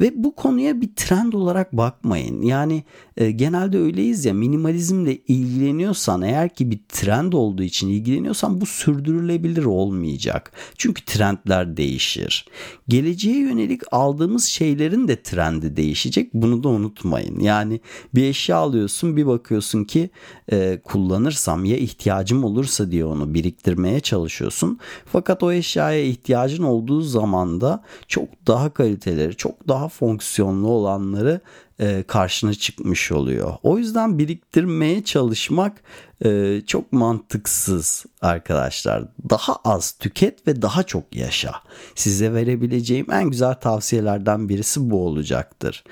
Ve 0.00 0.12
bu 0.14 0.34
konuya 0.34 0.80
bir 0.80 0.90
trend 0.96 1.32
olarak 1.32 1.72
bakmayın. 1.72 2.42
Yani 2.42 2.84
e, 3.16 3.30
genelde 3.30 3.78
öyleyiz 3.78 4.24
ya 4.24 4.34
minimalizmle 4.34 5.16
ilgileniyorsan 5.16 6.22
eğer 6.22 6.54
ki 6.54 6.70
bir 6.70 6.80
trend 6.88 7.32
olduğu 7.32 7.62
için 7.62 7.88
ilgileniyorsan 7.88 8.60
bu 8.60 8.66
sürdürülebilir 8.66 9.64
olmayacak. 9.64 10.52
Çünkü 10.78 11.04
trendler 11.04 11.76
değişir. 11.76 12.46
Geleceğe 12.88 13.38
yönelik 13.38 13.80
aldığımız 13.92 14.44
şeylerin 14.44 15.08
de 15.08 15.22
trendi 15.22 15.76
değişecek. 15.76 16.34
Bunu 16.34 16.62
da 16.62 16.68
unutmayın. 16.68 17.40
Yani 17.40 17.80
bir 18.14 18.24
eşya 18.24 18.56
alıyorsun 18.56 19.16
bir 19.16 19.26
bakıyorsun 19.26 19.84
ki 19.84 20.10
e, 20.52 20.80
kullanırsam 20.84 21.64
ya 21.64 21.76
ihtiyacım 21.76 22.44
olursa 22.44 22.90
diye 22.90 23.04
onu 23.04 23.34
biriktirmeye 23.34 24.00
çalışıyorsun. 24.00 24.78
Fakat 25.06 25.42
o 25.42 25.52
eşyaya 25.52 26.04
ihtiyacın 26.04 26.62
olduğu 26.62 27.00
zaman 27.00 27.60
da 27.60 27.82
çok 28.08 28.28
daha 28.46 28.70
kaliteleri, 28.70 29.36
çok 29.36 29.68
daha 29.68 29.83
fonksiyonlu 29.88 30.68
olanları 30.68 31.40
e, 31.80 32.02
karşına 32.02 32.54
çıkmış 32.54 33.12
oluyor. 33.12 33.54
O 33.62 33.78
yüzden 33.78 34.18
biriktirmeye 34.18 35.04
çalışmak 35.04 35.80
e, 36.24 36.60
çok 36.66 36.92
mantıksız 36.92 38.04
arkadaşlar. 38.22 39.04
Daha 39.30 39.56
az 39.64 39.92
tüket 39.92 40.46
ve 40.46 40.62
daha 40.62 40.82
çok 40.82 41.16
yaşa. 41.16 41.52
Size 41.94 42.34
verebileceğim 42.34 43.06
en 43.12 43.30
güzel 43.30 43.54
tavsiyelerden 43.54 44.48
birisi 44.48 44.90
bu 44.90 45.06
olacaktır. 45.06 45.84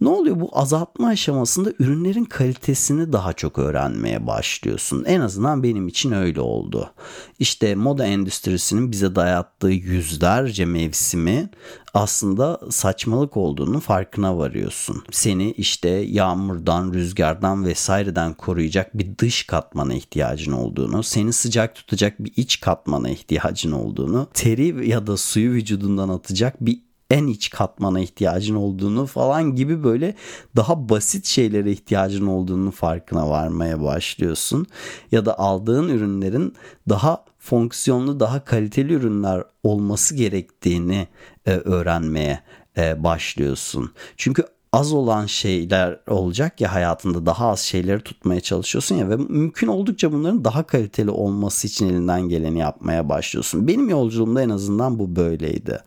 Ne 0.00 0.08
oluyor 0.08 0.40
bu 0.40 0.50
azaltma 0.52 1.08
aşamasında 1.08 1.72
ürünlerin 1.78 2.24
kalitesini 2.24 3.12
daha 3.12 3.32
çok 3.32 3.58
öğrenmeye 3.58 4.26
başlıyorsun. 4.26 5.04
En 5.04 5.20
azından 5.20 5.62
benim 5.62 5.88
için 5.88 6.12
öyle 6.12 6.40
oldu. 6.40 6.90
İşte 7.38 7.74
moda 7.74 8.06
endüstrisinin 8.06 8.92
bize 8.92 9.14
dayattığı 9.14 9.68
yüzlerce 9.68 10.64
mevsimi 10.64 11.50
aslında 11.94 12.60
saçmalık 12.70 13.36
olduğunu 13.36 13.80
farkına 13.80 14.38
varıyorsun. 14.38 15.02
Seni 15.10 15.50
işte 15.52 15.88
yağmurdan, 15.88 16.92
rüzgardan 16.92 17.64
vesaireden 17.64 18.34
koruyacak 18.34 18.98
bir 18.98 19.18
dış 19.18 19.46
katmana 19.46 19.94
ihtiyacın 19.94 20.52
olduğunu, 20.52 21.02
seni 21.02 21.32
sıcak 21.32 21.74
tutacak 21.74 22.24
bir 22.24 22.32
iç 22.36 22.60
katmana 22.60 23.08
ihtiyacın 23.08 23.72
olduğunu, 23.72 24.28
teri 24.34 24.88
ya 24.88 25.06
da 25.06 25.16
suyu 25.16 25.50
vücudundan 25.50 26.08
atacak 26.08 26.66
bir 26.66 26.78
en 27.14 27.26
iç 27.26 27.50
katmana 27.50 28.00
ihtiyacın 28.00 28.54
olduğunu 28.54 29.06
falan 29.06 29.54
gibi 29.54 29.84
böyle 29.84 30.14
daha 30.56 30.88
basit 30.88 31.26
şeylere 31.26 31.72
ihtiyacın 31.72 32.26
olduğunu 32.26 32.70
farkına 32.70 33.30
varmaya 33.30 33.82
başlıyorsun. 33.82 34.66
Ya 35.12 35.26
da 35.26 35.38
aldığın 35.38 35.88
ürünlerin 35.88 36.54
daha 36.88 37.24
fonksiyonlu, 37.38 38.20
daha 38.20 38.44
kaliteli 38.44 38.92
ürünler 38.92 39.44
olması 39.62 40.14
gerektiğini 40.14 41.08
e, 41.46 41.50
öğrenmeye 41.50 42.40
e, 42.76 43.04
başlıyorsun. 43.04 43.92
Çünkü 44.16 44.44
az 44.72 44.92
olan 44.92 45.26
şeyler 45.26 46.00
olacak 46.08 46.60
ya 46.60 46.74
hayatında 46.74 47.26
daha 47.26 47.48
az 47.48 47.60
şeyleri 47.60 48.00
tutmaya 48.00 48.40
çalışıyorsun 48.40 48.96
ya 48.96 49.10
ve 49.10 49.16
mümkün 49.16 49.66
oldukça 49.66 50.12
bunların 50.12 50.44
daha 50.44 50.62
kaliteli 50.62 51.10
olması 51.10 51.66
için 51.66 51.88
elinden 51.88 52.28
geleni 52.28 52.58
yapmaya 52.58 53.08
başlıyorsun. 53.08 53.68
Benim 53.68 53.88
yolculuğumda 53.88 54.42
en 54.42 54.50
azından 54.50 54.98
bu 54.98 55.16
böyleydi. 55.16 55.80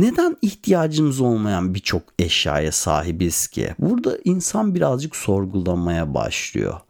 Neden 0.00 0.36
ihtiyacımız 0.42 1.20
olmayan 1.20 1.74
birçok 1.74 2.02
eşyaya 2.18 2.72
sahibiz 2.72 3.46
ki? 3.46 3.74
Burada 3.78 4.18
insan 4.24 4.74
birazcık 4.74 5.16
sorgulamaya 5.16 6.14
başlıyor. 6.14 6.80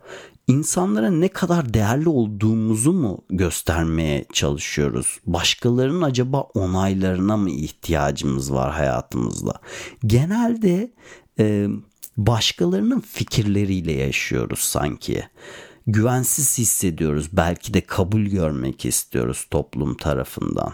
İnsanlara 0.46 1.10
ne 1.10 1.28
kadar 1.28 1.74
değerli 1.74 2.08
olduğumuzu 2.08 2.92
mu 2.92 3.24
göstermeye 3.30 4.24
çalışıyoruz? 4.32 5.20
Başkalarının 5.26 6.02
acaba 6.02 6.40
onaylarına 6.40 7.36
mı 7.36 7.50
ihtiyacımız 7.50 8.52
var 8.52 8.72
hayatımızda? 8.72 9.52
Genelde 10.06 10.92
e, 11.38 11.68
başkalarının 12.16 13.00
fikirleriyle 13.00 13.92
yaşıyoruz 13.92 14.58
sanki 14.58 15.22
güvensiz 15.86 16.58
hissediyoruz. 16.58 17.28
Belki 17.32 17.74
de 17.74 17.80
kabul 17.80 18.20
görmek 18.20 18.84
istiyoruz 18.84 19.46
toplum 19.50 19.96
tarafından. 19.96 20.72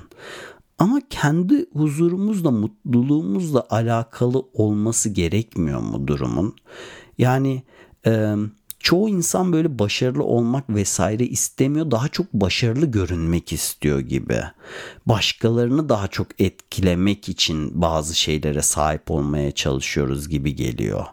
Ama 0.78 1.00
kendi 1.10 1.66
huzurumuzla, 1.72 2.50
mutluluğumuzla 2.50 3.66
alakalı 3.70 4.42
olması 4.52 5.08
gerekmiyor 5.08 5.80
mu 5.80 6.06
durumun? 6.06 6.56
Yani 7.18 7.62
e, 8.06 8.34
çoğu 8.80 9.08
insan 9.08 9.52
böyle 9.52 9.78
başarılı 9.78 10.24
olmak 10.24 10.70
vesaire 10.70 11.26
istemiyor. 11.26 11.90
Daha 11.90 12.08
çok 12.08 12.32
başarılı 12.32 12.86
görünmek 12.86 13.52
istiyor 13.52 14.00
gibi. 14.00 14.40
Başkalarını 15.06 15.88
daha 15.88 16.08
çok 16.08 16.40
etkilemek 16.40 17.28
için 17.28 17.82
bazı 17.82 18.14
şeylere 18.14 18.62
sahip 18.62 19.10
olmaya 19.10 19.52
çalışıyoruz 19.52 20.28
gibi 20.28 20.54
geliyor. 20.54 21.04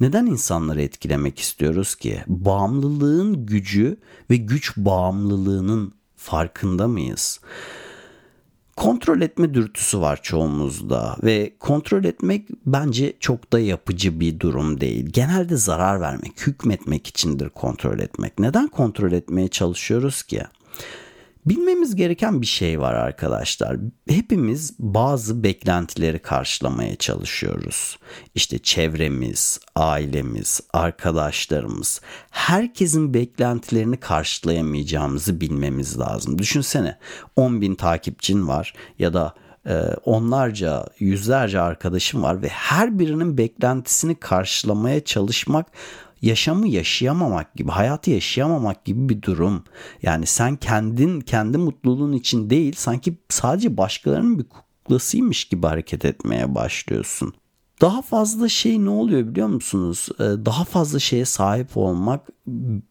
Neden 0.00 0.26
insanları 0.26 0.82
etkilemek 0.82 1.38
istiyoruz 1.38 1.94
ki? 1.94 2.22
Bağımlılığın 2.26 3.46
gücü 3.46 3.96
ve 4.30 4.36
güç 4.36 4.76
bağımlılığının 4.76 5.94
farkında 6.16 6.88
mıyız? 6.88 7.40
Kontrol 8.82 9.20
etme 9.20 9.54
dürtüsü 9.54 10.00
var 10.00 10.22
çoğumuzda 10.22 11.16
ve 11.22 11.52
kontrol 11.60 12.04
etmek 12.04 12.48
bence 12.66 13.12
çok 13.20 13.52
da 13.52 13.60
yapıcı 13.60 14.20
bir 14.20 14.40
durum 14.40 14.80
değil. 14.80 15.06
Genelde 15.12 15.56
zarar 15.56 16.00
vermek, 16.00 16.46
hükmetmek 16.46 17.06
içindir 17.06 17.48
kontrol 17.48 17.98
etmek. 17.98 18.38
Neden 18.38 18.68
kontrol 18.68 19.12
etmeye 19.12 19.48
çalışıyoruz 19.48 20.22
ki? 20.22 20.42
Bilmemiz 21.46 21.96
gereken 21.96 22.40
bir 22.40 22.46
şey 22.46 22.80
var 22.80 22.94
arkadaşlar. 22.94 23.76
Hepimiz 24.08 24.74
bazı 24.78 25.42
beklentileri 25.42 26.18
karşılamaya 26.18 26.96
çalışıyoruz. 26.96 27.98
İşte 28.34 28.58
çevremiz, 28.58 29.60
ailemiz, 29.74 30.60
arkadaşlarımız, 30.72 32.00
herkesin 32.30 33.14
beklentilerini 33.14 33.96
karşılayamayacağımızı 33.96 35.40
bilmemiz 35.40 35.98
lazım. 35.98 36.38
Düşünsene 36.38 36.98
10 37.36 37.60
bin 37.60 37.74
takipçin 37.74 38.48
var 38.48 38.74
ya 38.98 39.14
da 39.14 39.34
e, 39.66 39.74
onlarca, 40.04 40.86
yüzlerce 40.98 41.60
arkadaşım 41.60 42.22
var 42.22 42.42
ve 42.42 42.48
her 42.48 42.98
birinin 42.98 43.38
beklentisini 43.38 44.14
karşılamaya 44.14 45.04
çalışmak 45.04 45.66
yaşamı 46.22 46.68
yaşayamamak 46.68 47.54
gibi, 47.54 47.70
hayatı 47.70 48.10
yaşayamamak 48.10 48.84
gibi 48.84 49.08
bir 49.08 49.22
durum. 49.22 49.64
Yani 50.02 50.26
sen 50.26 50.56
kendin, 50.56 51.20
kendi 51.20 51.58
mutluluğun 51.58 52.12
için 52.12 52.50
değil, 52.50 52.74
sanki 52.76 53.18
sadece 53.28 53.76
başkalarının 53.76 54.38
bir 54.38 54.44
kuklasıymış 54.44 55.44
gibi 55.44 55.66
hareket 55.66 56.04
etmeye 56.04 56.54
başlıyorsun. 56.54 57.34
Daha 57.80 58.02
fazla 58.02 58.48
şey 58.48 58.84
ne 58.84 58.90
oluyor 58.90 59.28
biliyor 59.28 59.48
musunuz? 59.48 60.08
Ee, 60.20 60.22
daha 60.22 60.64
fazla 60.64 60.98
şeye 60.98 61.24
sahip 61.24 61.76
olmak 61.76 62.28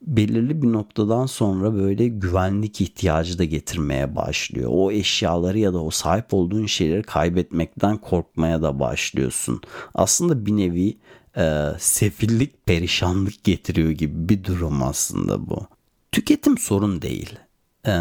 belirli 0.01 0.61
bir 0.61 0.71
noktadan 0.71 1.25
sonra 1.25 1.73
böyle 1.73 2.07
güvenlik 2.07 2.81
ihtiyacı 2.81 3.39
da 3.39 3.43
getirmeye 3.43 4.15
başlıyor. 4.15 4.69
O 4.73 4.91
eşyaları 4.91 5.59
ya 5.59 5.73
da 5.73 5.83
o 5.83 5.89
sahip 5.89 6.33
olduğun 6.33 6.65
şeyleri 6.65 7.03
kaybetmekten 7.03 7.97
korkmaya 7.97 8.61
da 8.61 8.79
başlıyorsun. 8.79 9.61
Aslında 9.93 10.45
bir 10.45 10.57
nevi 10.57 10.97
e, 11.37 11.65
sefillik, 11.79 12.65
perişanlık 12.65 13.43
getiriyor 13.43 13.91
gibi 13.91 14.29
bir 14.29 14.43
durum 14.43 14.83
aslında 14.83 15.49
bu. 15.49 15.67
Tüketim 16.11 16.57
sorun 16.57 17.01
değil. 17.01 17.39
E, 17.87 17.93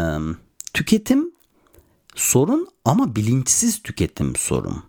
tüketim 0.73 1.31
sorun 2.15 2.67
ama 2.85 3.15
bilinçsiz 3.15 3.83
tüketim 3.83 4.35
sorun. 4.35 4.83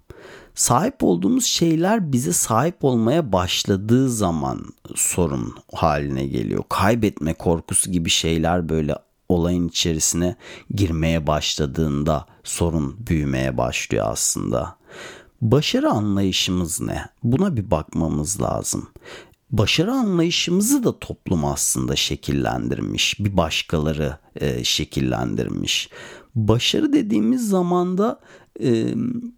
Sahip 0.54 0.94
olduğumuz 1.02 1.44
şeyler 1.44 2.12
bize 2.12 2.32
sahip 2.32 2.84
olmaya 2.84 3.32
başladığı 3.32 4.10
zaman 4.10 4.64
sorun 4.94 5.54
haline 5.72 6.26
geliyor. 6.26 6.64
Kaybetme 6.68 7.34
korkusu 7.34 7.92
gibi 7.92 8.10
şeyler 8.10 8.68
böyle 8.68 8.96
olayın 9.28 9.68
içerisine 9.68 10.36
girmeye 10.70 11.26
başladığında 11.26 12.26
sorun 12.44 12.96
büyümeye 13.06 13.58
başlıyor 13.58 14.06
aslında. 14.08 14.76
Başarı 15.42 15.90
anlayışımız 15.90 16.80
ne? 16.80 17.06
Buna 17.22 17.56
bir 17.56 17.70
bakmamız 17.70 18.42
lazım. 18.42 18.88
Başarı 19.50 19.92
anlayışımızı 19.92 20.84
da 20.84 20.98
toplum 20.98 21.44
aslında 21.44 21.96
şekillendirmiş. 21.96 23.20
Bir 23.20 23.36
başkaları 23.36 24.18
e, 24.36 24.64
şekillendirmiş. 24.64 25.88
Başarı 26.34 26.92
dediğimiz 26.92 27.48
zamanda 27.48 28.20
e, 28.62 28.94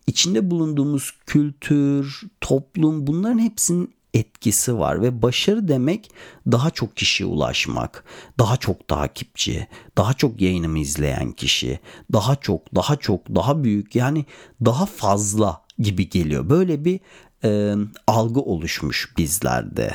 içinde 0.07 0.51
bulunduğumuz 0.51 1.11
kültür, 1.27 2.21
toplum 2.41 3.07
bunların 3.07 3.39
hepsinin 3.39 3.95
etkisi 4.15 4.79
var 4.79 5.03
ve 5.03 5.23
başarı 5.23 5.69
demek 5.69 6.11
daha 6.53 6.71
çok 6.71 6.97
kişiye 6.97 7.29
ulaşmak, 7.29 8.05
daha 8.39 8.57
çok 8.57 8.89
takipçi, 8.89 9.69
daha 9.99 10.15
çok 10.15 10.41
yayınımı 10.41 10.79
izleyen 10.79 11.33
kişi, 11.33 11.79
daha 12.13 12.37
çok, 12.37 12.75
daha 12.75 12.97
çok, 12.97 13.35
daha 13.35 13.65
büyük 13.65 13.95
yani 13.95 14.25
daha 14.65 14.87
fazla 14.87 15.64
gibi 15.79 16.09
geliyor. 16.09 16.49
Böyle 16.49 16.85
bir 16.85 17.01
e, 17.45 17.75
algı 18.07 18.41
oluşmuş 18.41 19.15
bizlerde. 19.19 19.95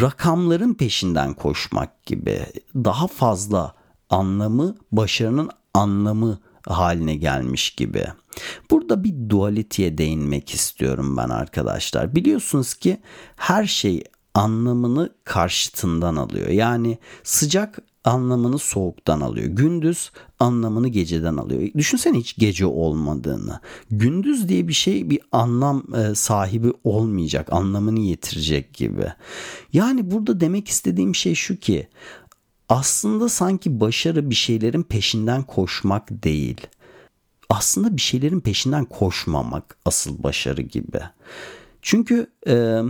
Rakamların 0.00 0.74
peşinden 0.74 1.34
koşmak 1.34 2.06
gibi 2.06 2.40
daha 2.74 3.06
fazla 3.06 3.74
anlamı 4.10 4.76
başarının 4.92 5.50
anlamı 5.74 6.40
haline 6.66 7.16
gelmiş 7.16 7.70
gibi. 7.70 8.06
Burada 8.70 9.04
bir 9.04 9.28
dualitiye 9.28 9.98
değinmek 9.98 10.54
istiyorum 10.54 11.16
ben 11.16 11.28
arkadaşlar. 11.28 12.14
Biliyorsunuz 12.14 12.74
ki 12.74 13.00
her 13.36 13.66
şey 13.66 14.04
anlamını 14.38 15.10
karşıtından 15.24 16.16
alıyor. 16.16 16.48
Yani 16.48 16.98
sıcak 17.22 17.78
anlamını 18.04 18.58
soğuktan 18.58 19.20
alıyor. 19.20 19.46
Gündüz 19.46 20.10
anlamını 20.40 20.88
geceden 20.88 21.36
alıyor. 21.36 21.62
Düşünsene 21.76 22.18
hiç 22.18 22.36
gece 22.36 22.66
olmadığını. 22.66 23.60
Gündüz 23.90 24.48
diye 24.48 24.68
bir 24.68 24.72
şey 24.72 25.10
bir 25.10 25.20
anlam 25.32 25.94
e, 25.94 26.14
sahibi 26.14 26.72
olmayacak, 26.84 27.52
anlamını 27.52 28.00
yitirecek 28.00 28.74
gibi. 28.74 29.12
Yani 29.72 30.10
burada 30.10 30.40
demek 30.40 30.68
istediğim 30.68 31.14
şey 31.14 31.34
şu 31.34 31.56
ki 31.56 31.88
aslında 32.68 33.28
sanki 33.28 33.80
başarı 33.80 34.30
bir 34.30 34.34
şeylerin 34.34 34.82
peşinden 34.82 35.42
koşmak 35.42 36.08
değil. 36.10 36.66
Aslında 37.50 37.96
bir 37.96 38.02
şeylerin 38.02 38.40
peşinden 38.40 38.84
koşmamak 38.84 39.78
asıl 39.84 40.22
başarı 40.22 40.62
gibi. 40.62 41.00
Çünkü 41.82 42.30
e, 42.46 42.82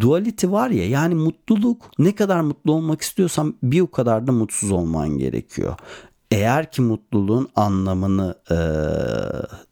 duality 0.00 0.46
var 0.46 0.70
ya 0.70 0.88
yani 0.88 1.14
mutluluk 1.14 1.90
ne 1.98 2.14
kadar 2.14 2.40
mutlu 2.40 2.72
olmak 2.72 3.00
istiyorsan 3.02 3.54
bir 3.62 3.80
o 3.80 3.90
kadar 3.90 4.26
da 4.26 4.32
mutsuz 4.32 4.72
olman 4.72 5.08
gerekiyor. 5.08 5.74
Eğer 6.30 6.70
ki 6.70 6.82
mutluluğun 6.82 7.48
anlamını 7.56 8.34
e, 8.50 8.56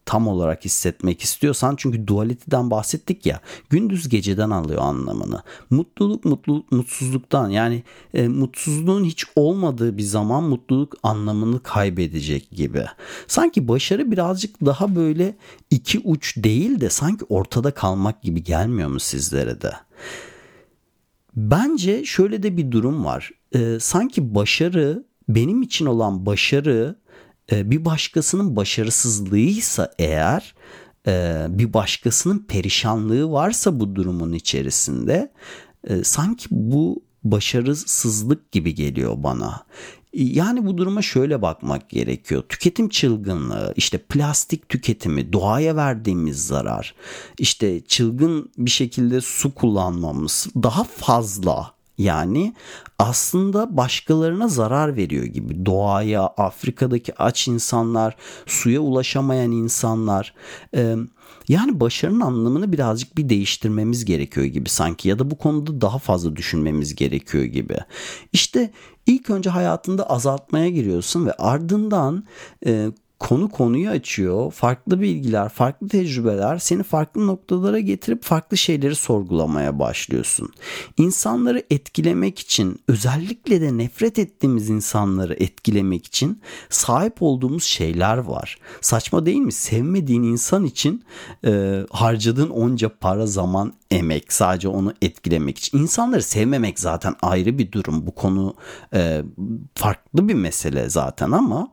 tam 0.06 0.28
olarak 0.28 0.64
hissetmek 0.64 1.22
istiyorsan 1.22 1.74
çünkü 1.76 2.06
dualiteden 2.06 2.70
bahsettik 2.70 3.26
ya 3.26 3.40
gündüz 3.70 4.08
geceden 4.08 4.50
alıyor 4.50 4.82
anlamını. 4.82 5.42
Mutluluk 5.70 6.24
mutluluk 6.24 6.72
mutsuzluktan 6.72 7.48
yani 7.48 7.82
e, 8.14 8.28
mutsuzluğun 8.28 9.04
hiç 9.04 9.24
olmadığı 9.36 9.98
bir 9.98 10.02
zaman 10.02 10.44
mutluluk 10.44 10.94
anlamını 11.02 11.62
kaybedecek 11.62 12.50
gibi. 12.50 12.84
Sanki 13.26 13.68
başarı 13.68 14.10
birazcık 14.10 14.66
daha 14.66 14.96
böyle 14.96 15.36
iki 15.70 15.98
uç 15.98 16.36
değil 16.36 16.80
de 16.80 16.90
sanki 16.90 17.24
ortada 17.28 17.70
kalmak 17.70 18.22
gibi 18.22 18.42
gelmiyor 18.42 18.88
mu 18.88 19.00
sizlere 19.00 19.60
de? 19.60 19.72
Bence 21.36 22.04
şöyle 22.04 22.42
de 22.42 22.56
bir 22.56 22.70
durum 22.70 23.04
var. 23.04 23.30
E, 23.54 23.80
sanki 23.80 24.34
başarı 24.34 25.04
benim 25.28 25.62
için 25.62 25.86
olan 25.86 26.26
başarı 26.26 26.96
e, 27.52 27.70
bir 27.70 27.84
başkasının 27.84 28.56
başarısızlığıysa 28.56 29.90
eğer 29.98 30.54
e, 31.06 31.46
bir 31.48 31.72
başkasının 31.72 32.38
perişanlığı 32.38 33.32
varsa 33.32 33.80
bu 33.80 33.94
durumun 33.94 34.32
içerisinde 34.32 35.32
e, 35.88 36.04
sanki 36.04 36.46
bu 36.50 37.02
başarısızlık 37.24 38.52
gibi 38.52 38.74
geliyor 38.74 39.14
bana. 39.16 39.66
Yani 40.12 40.66
bu 40.66 40.78
duruma 40.78 41.02
şöyle 41.02 41.42
bakmak 41.42 41.90
gerekiyor. 41.90 42.42
Tüketim 42.48 42.88
çılgınlığı, 42.88 43.74
işte 43.76 43.98
plastik 43.98 44.68
tüketimi, 44.68 45.32
doğaya 45.32 45.76
verdiğimiz 45.76 46.46
zarar, 46.46 46.94
işte 47.38 47.80
çılgın 47.80 48.50
bir 48.58 48.70
şekilde 48.70 49.20
su 49.20 49.54
kullanmamız 49.54 50.46
daha 50.62 50.84
fazla 50.84 51.73
yani 51.98 52.54
aslında 52.98 53.76
başkalarına 53.76 54.48
zarar 54.48 54.96
veriyor 54.96 55.24
gibi. 55.24 55.66
Doğaya, 55.66 56.22
Afrika'daki 56.22 57.18
aç 57.18 57.48
insanlar, 57.48 58.16
suya 58.46 58.80
ulaşamayan 58.80 59.50
insanlar. 59.50 60.34
yani 61.48 61.80
başarının 61.80 62.20
anlamını 62.20 62.72
birazcık 62.72 63.16
bir 63.16 63.28
değiştirmemiz 63.28 64.04
gerekiyor 64.04 64.46
gibi 64.46 64.68
sanki 64.68 65.08
ya 65.08 65.18
da 65.18 65.30
bu 65.30 65.38
konuda 65.38 65.80
daha 65.80 65.98
fazla 65.98 66.36
düşünmemiz 66.36 66.94
gerekiyor 66.94 67.44
gibi. 67.44 67.78
İşte 68.32 68.70
ilk 69.06 69.30
önce 69.30 69.50
hayatında 69.50 70.10
azaltmaya 70.10 70.70
giriyorsun 70.70 71.26
ve 71.26 71.32
ardından 71.32 72.24
konu 73.18 73.48
konuyu 73.48 73.90
açıyor. 73.90 74.52
Farklı 74.52 75.00
bilgiler, 75.00 75.48
farklı 75.48 75.88
tecrübeler 75.88 76.58
seni 76.58 76.82
farklı 76.82 77.26
noktalara 77.26 77.78
getirip 77.78 78.22
farklı 78.22 78.56
şeyleri 78.56 78.94
sorgulamaya 78.94 79.78
başlıyorsun. 79.78 80.52
İnsanları 80.96 81.62
etkilemek 81.70 82.38
için, 82.38 82.80
özellikle 82.88 83.60
de 83.60 83.78
nefret 83.78 84.18
ettiğimiz 84.18 84.70
insanları 84.70 85.34
etkilemek 85.34 86.06
için 86.06 86.40
sahip 86.70 87.22
olduğumuz 87.22 87.64
şeyler 87.64 88.16
var. 88.16 88.58
Saçma 88.80 89.26
değil 89.26 89.38
mi? 89.40 89.52
Sevmediğin 89.52 90.22
insan 90.22 90.64
için 90.64 91.04
e, 91.44 91.82
harcadığın 91.90 92.50
onca 92.50 92.88
para, 92.88 93.26
zaman, 93.26 93.72
emek 93.90 94.32
sadece 94.32 94.68
onu 94.68 94.94
etkilemek 95.02 95.58
için. 95.58 95.78
İnsanları 95.78 96.22
sevmemek 96.22 96.80
zaten 96.80 97.14
ayrı 97.22 97.58
bir 97.58 97.72
durum. 97.72 98.06
Bu 98.06 98.14
konu 98.14 98.54
e, 98.94 99.22
farklı 99.74 100.28
bir 100.28 100.34
mesele 100.34 100.90
zaten 100.90 101.30
ama 101.30 101.68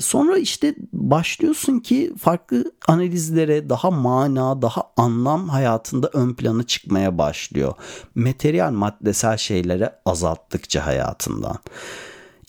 sonra 0.00 0.38
işte 0.38 0.74
başlıyorsun 0.92 1.78
ki 1.78 2.14
farklı 2.18 2.72
analizlere 2.88 3.68
daha 3.68 3.90
mana, 3.90 4.62
daha 4.62 4.82
anlam 4.96 5.48
hayatında 5.48 6.10
ön 6.12 6.34
plana 6.34 6.62
çıkmaya 6.62 7.18
başlıyor. 7.18 7.74
Materyal 8.14 8.70
maddesel 8.70 9.36
şeylere 9.36 10.00
azalttıkça 10.06 10.86
hayatından. 10.86 11.58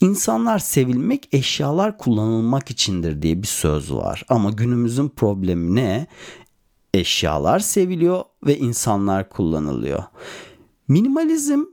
İnsanlar 0.02 0.60
sevilmek, 0.60 1.30
eşyalar 1.32 1.98
kullanılmak 1.98 2.72
içindir 2.72 3.22
diye 3.22 3.42
bir 3.42 3.48
söz 3.48 3.94
var. 3.94 4.24
Ama 4.30 4.50
günümüzün 4.50 5.10
problemi 5.10 5.76
ne? 5.76 6.08
eşyalar 6.94 7.60
seviliyor 7.60 8.24
ve 8.46 8.58
insanlar 8.58 9.30
kullanılıyor. 9.30 10.04
Minimalizm 10.88 11.64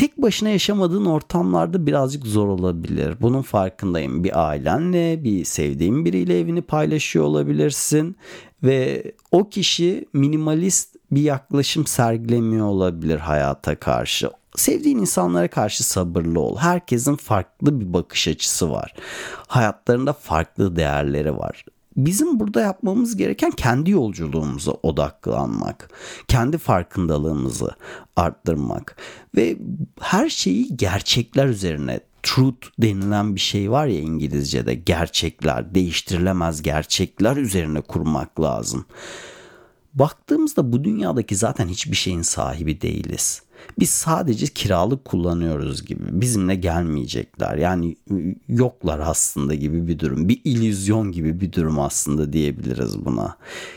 tek 0.00 0.22
başına 0.22 0.48
yaşamadığın 0.48 1.04
ortamlarda 1.04 1.86
birazcık 1.86 2.26
zor 2.26 2.48
olabilir. 2.48 3.16
Bunun 3.20 3.42
farkındayım. 3.42 4.24
Bir 4.24 4.48
ailenle, 4.48 5.24
bir 5.24 5.44
sevdiğin 5.44 6.04
biriyle 6.04 6.38
evini 6.38 6.62
paylaşıyor 6.62 7.24
olabilirsin 7.24 8.16
ve 8.62 9.12
o 9.30 9.48
kişi 9.48 10.06
minimalist 10.12 10.96
bir 11.10 11.22
yaklaşım 11.22 11.86
sergilemiyor 11.86 12.66
olabilir 12.66 13.18
hayata 13.18 13.74
karşı. 13.76 14.30
Sevdiğin 14.56 14.98
insanlara 14.98 15.48
karşı 15.48 15.84
sabırlı 15.84 16.40
ol. 16.40 16.56
Herkesin 16.56 17.16
farklı 17.16 17.80
bir 17.80 17.92
bakış 17.92 18.28
açısı 18.28 18.70
var. 18.70 18.94
Hayatlarında 19.46 20.12
farklı 20.12 20.76
değerleri 20.76 21.38
var 21.38 21.64
bizim 21.96 22.40
burada 22.40 22.60
yapmamız 22.60 23.16
gereken 23.16 23.50
kendi 23.50 23.90
yolculuğumuza 23.90 24.72
odaklanmak, 24.72 25.90
kendi 26.28 26.58
farkındalığımızı 26.58 27.70
arttırmak 28.16 28.96
ve 29.36 29.56
her 30.00 30.28
şeyi 30.28 30.76
gerçekler 30.76 31.46
üzerine 31.46 32.00
truth 32.22 32.66
denilen 32.78 33.34
bir 33.34 33.40
şey 33.40 33.70
var 33.70 33.86
ya 33.86 34.00
İngilizce'de 34.00 34.74
gerçekler, 34.74 35.74
değiştirilemez 35.74 36.62
gerçekler 36.62 37.36
üzerine 37.36 37.80
kurmak 37.80 38.40
lazım. 38.40 38.86
Baktığımızda 39.94 40.72
bu 40.72 40.84
dünyadaki 40.84 41.36
zaten 41.36 41.68
hiçbir 41.68 41.96
şeyin 41.96 42.22
sahibi 42.22 42.80
değiliz. 42.80 43.42
Biz 43.78 43.90
sadece 43.90 44.46
kiralık 44.46 45.04
kullanıyoruz 45.04 45.84
gibi. 45.84 46.20
Bizimle 46.20 46.54
gelmeyecekler. 46.54 47.56
Yani 47.56 47.96
yoklar 48.48 48.98
aslında 48.98 49.54
gibi 49.54 49.88
bir 49.88 49.98
durum. 49.98 50.28
Bir 50.28 50.40
illüzyon 50.44 51.12
gibi 51.12 51.40
bir 51.40 51.52
durum 51.52 51.78
aslında 51.78 52.32
diyebiliriz 52.32 53.04
buna. 53.04 53.36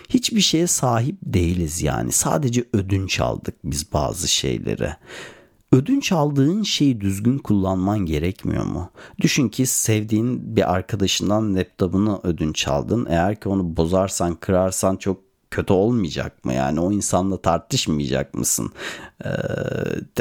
Hiçbir 0.10 0.42
şeye 0.42 0.68
sahip 0.68 1.16
değiliz 1.24 1.82
yani. 1.82 2.12
Sadece 2.12 2.66
ödünç 2.74 3.20
aldık 3.20 3.56
biz 3.64 3.94
bazı 3.94 4.28
şeyleri. 4.28 4.90
Ödünç 5.74 6.12
aldığın 6.12 6.64
şeyi 6.64 7.02
düzgün 7.02 7.38
kullanman 7.38 8.00
gerekmiyor 8.00 8.66
mu? 8.66 8.90
Düşün 9.22 9.50
ki 9.50 9.66
sevdiğin 9.66 10.56
bir 10.56 10.74
arkadaşından 10.74 11.56
laptopunu 11.56 12.22
ödünç 12.24 12.68
aldın. 12.68 13.08
Eğer 13.10 13.40
ki 13.40 13.50
onu 13.50 13.78
bozarsan, 13.78 14.36
kırarsan 14.36 14.96
çok 14.96 15.23
kötü 15.54 15.74
olmayacak 15.74 16.46
mı? 16.46 16.54
Yani 16.54 16.80
o 16.80 16.92
insanla 16.92 17.42
tartışmayacak 17.42 18.34
mısın? 18.34 18.72
Ee, 19.26 19.30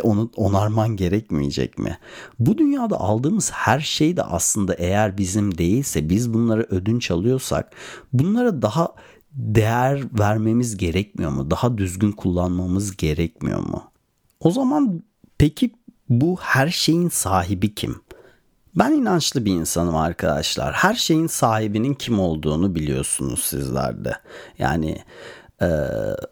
onu 0.02 0.30
onarman 0.36 0.96
gerekmeyecek 0.96 1.78
mi? 1.78 1.98
Bu 2.38 2.58
dünyada 2.58 3.00
aldığımız 3.00 3.50
her 3.52 3.80
şey 3.80 4.16
de 4.16 4.22
aslında 4.22 4.74
eğer 4.74 5.18
bizim 5.18 5.58
değilse 5.58 6.08
biz 6.08 6.34
bunları 6.34 6.66
ödünç 6.70 7.10
alıyorsak 7.10 7.72
bunlara 8.12 8.62
daha 8.62 8.94
değer 9.32 10.02
vermemiz 10.18 10.76
gerekmiyor 10.76 11.30
mu? 11.30 11.50
Daha 11.50 11.78
düzgün 11.78 12.12
kullanmamız 12.12 12.96
gerekmiyor 12.96 13.60
mu? 13.60 13.82
O 14.40 14.50
zaman 14.50 15.02
peki 15.38 15.70
bu 16.08 16.36
her 16.40 16.68
şeyin 16.68 17.08
sahibi 17.08 17.74
kim? 17.74 17.96
Ben 18.74 18.92
inançlı 18.92 19.44
bir 19.44 19.52
insanım 19.52 19.96
arkadaşlar. 19.96 20.72
Her 20.74 20.94
şeyin 20.94 21.26
sahibinin 21.26 21.94
kim 21.94 22.20
olduğunu 22.20 22.74
biliyorsunuz 22.74 23.44
sizler 23.44 24.04
de. 24.04 24.12
Yani 24.58 24.98
e, 25.62 25.68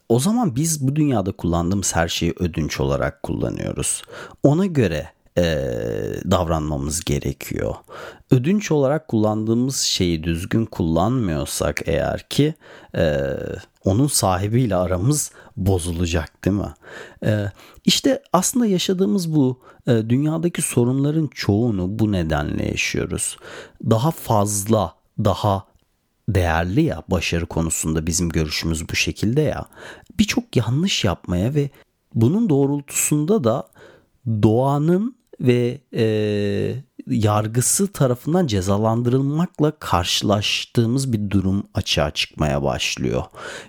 o 0.09 0.19
zaman 0.19 0.57
biz 0.57 0.89
bu 0.89 0.97
dünyada 0.97 1.33
kullandığımız 1.33 1.97
her 1.97 2.09
şeyi 2.09 2.35
ödünç 2.39 2.81
olarak 2.81 3.23
kullanıyoruz. 3.23 4.03
Ona 4.43 4.67
göre 4.67 5.09
e, 5.39 5.43
davranmamız 6.31 7.05
gerekiyor. 7.05 7.75
Ödünç 8.31 8.71
olarak 8.71 9.09
kullandığımız 9.09 9.77
şeyi 9.77 10.25
düzgün 10.25 10.67
kullanmıyorsak 10.67 11.81
eğer 11.89 12.29
ki 12.29 12.55
e, 12.97 13.37
onun 13.85 14.07
sahibiyle 14.07 14.77
aramız 14.77 15.33
bozulacak 15.57 16.45
değil 16.45 16.57
mi? 16.57 16.75
E, 17.25 17.53
işte 17.85 18.23
aslında 18.33 18.67
yaşadığımız 18.67 19.35
bu 19.35 19.61
e, 19.87 19.93
dünyadaki 19.93 20.63
sorunların 20.63 21.31
çoğunu 21.35 21.99
bu 21.99 22.13
nedenle 22.13 22.69
yaşıyoruz. 22.69 23.37
Daha 23.91 24.11
fazla, 24.11 24.95
daha 25.19 25.65
değerli 26.29 26.83
ya 26.83 27.03
başarı 27.09 27.47
konusunda 27.47 28.07
bizim 28.07 28.29
görüşümüz 28.29 28.89
bu 28.89 28.95
şekilde 28.95 29.41
ya 29.41 29.67
birçok 30.19 30.57
yanlış 30.57 31.05
yapmaya 31.05 31.55
ve 31.55 31.71
bunun 32.15 32.49
doğrultusunda 32.49 33.45
da 33.45 33.69
doğanın 34.43 35.20
ve 35.41 35.81
e, 35.95 36.75
yargısı 37.07 37.93
tarafından 37.93 38.47
cezalandırılmakla 38.47 39.71
karşılaştığımız 39.79 41.13
bir 41.13 41.31
durum 41.31 41.65
açığa 41.75 42.11
çıkmaya 42.11 42.63
başlıyor. 42.63 43.23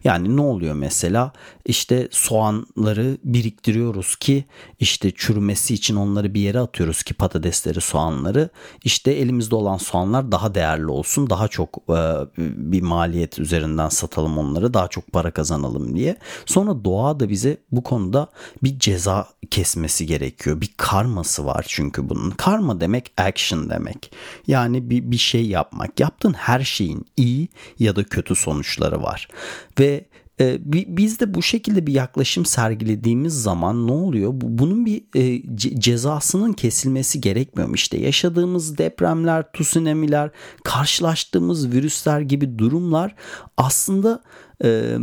Yani 0.04 0.38
ne 0.38 0.42
oluyor 0.42 0.76
mesela? 0.76 1.32
İşte 1.66 2.08
soğanları 2.12 3.18
biriktiriyoruz 3.24 4.16
ki 4.16 4.46
işte 4.80 5.12
çürümesi 5.16 5.74
için 5.74 5.96
onları 5.96 6.34
bir 6.34 6.42
yere 6.42 6.60
atıyoruz 6.60 7.04
ki 7.04 7.14
patatesleri, 7.14 7.82
soğanları. 7.82 8.50
İşte 8.84 9.12
elimizde 9.12 9.56
olan 9.56 9.78
soğanlar 9.78 10.32
daha 10.32 10.56
değerli 10.56 10.88
olsun, 10.88 11.30
daha 11.30 11.48
çok 11.48 11.78
e, 11.90 12.00
bir 12.38 12.82
maliyet 12.82 13.40
üzerinden 13.40 13.90
satalım 13.90 14.38
onları, 14.38 14.74
daha 14.74 14.88
çok 14.88 15.12
para 15.12 15.32
kazanalım 15.32 15.96
diye. 15.96 16.18
Sonra 16.46 16.86
doğa 16.86 17.20
da 17.20 17.30
bize 17.30 17.58
bu 17.72 17.84
konuda 17.84 18.28
bir 18.64 18.80
ceza 18.80 19.28
kesmesi 19.52 20.06
gerekiyor. 20.06 20.62
Bir 20.62 20.74
karması 20.78 21.46
var 21.46 21.61
çünkü 21.68 22.10
bunun. 22.10 22.32
Karma 22.32 22.82
demek 22.82 23.12
action 23.18 23.70
demek. 23.70 24.12
Yani 24.48 24.90
bir, 24.90 25.12
bir 25.12 25.18
şey 25.18 25.46
yapmak. 25.46 26.00
Yaptığın 26.00 26.34
her 26.34 26.64
şeyin 26.64 27.06
iyi 27.18 27.48
ya 27.80 27.96
da 27.96 28.04
kötü 28.04 28.36
sonuçları 28.36 29.02
var. 29.02 29.28
Ve 29.80 30.06
e, 30.42 30.58
biz 30.98 31.20
de 31.20 31.34
bu 31.34 31.42
şekilde 31.42 31.88
bir 31.88 31.94
yaklaşım 31.94 32.46
sergilediğimiz 32.46 33.42
zaman 33.42 33.88
ne 33.88 33.92
oluyor? 33.92 34.32
Bunun 34.34 34.86
bir 34.86 35.04
e, 35.16 35.58
cezasının 35.80 36.54
kesilmesi 36.54 37.22
gerekmiyor? 37.22 37.76
İşte 37.76 37.98
yaşadığımız 37.98 38.78
depremler, 38.78 39.46
tsunami'ler, 39.54 40.30
karşılaştığımız 40.64 41.72
virüsler 41.72 42.22
gibi 42.22 42.60
durumlar 42.60 43.16
aslında 43.58 44.24
e, 44.64 44.98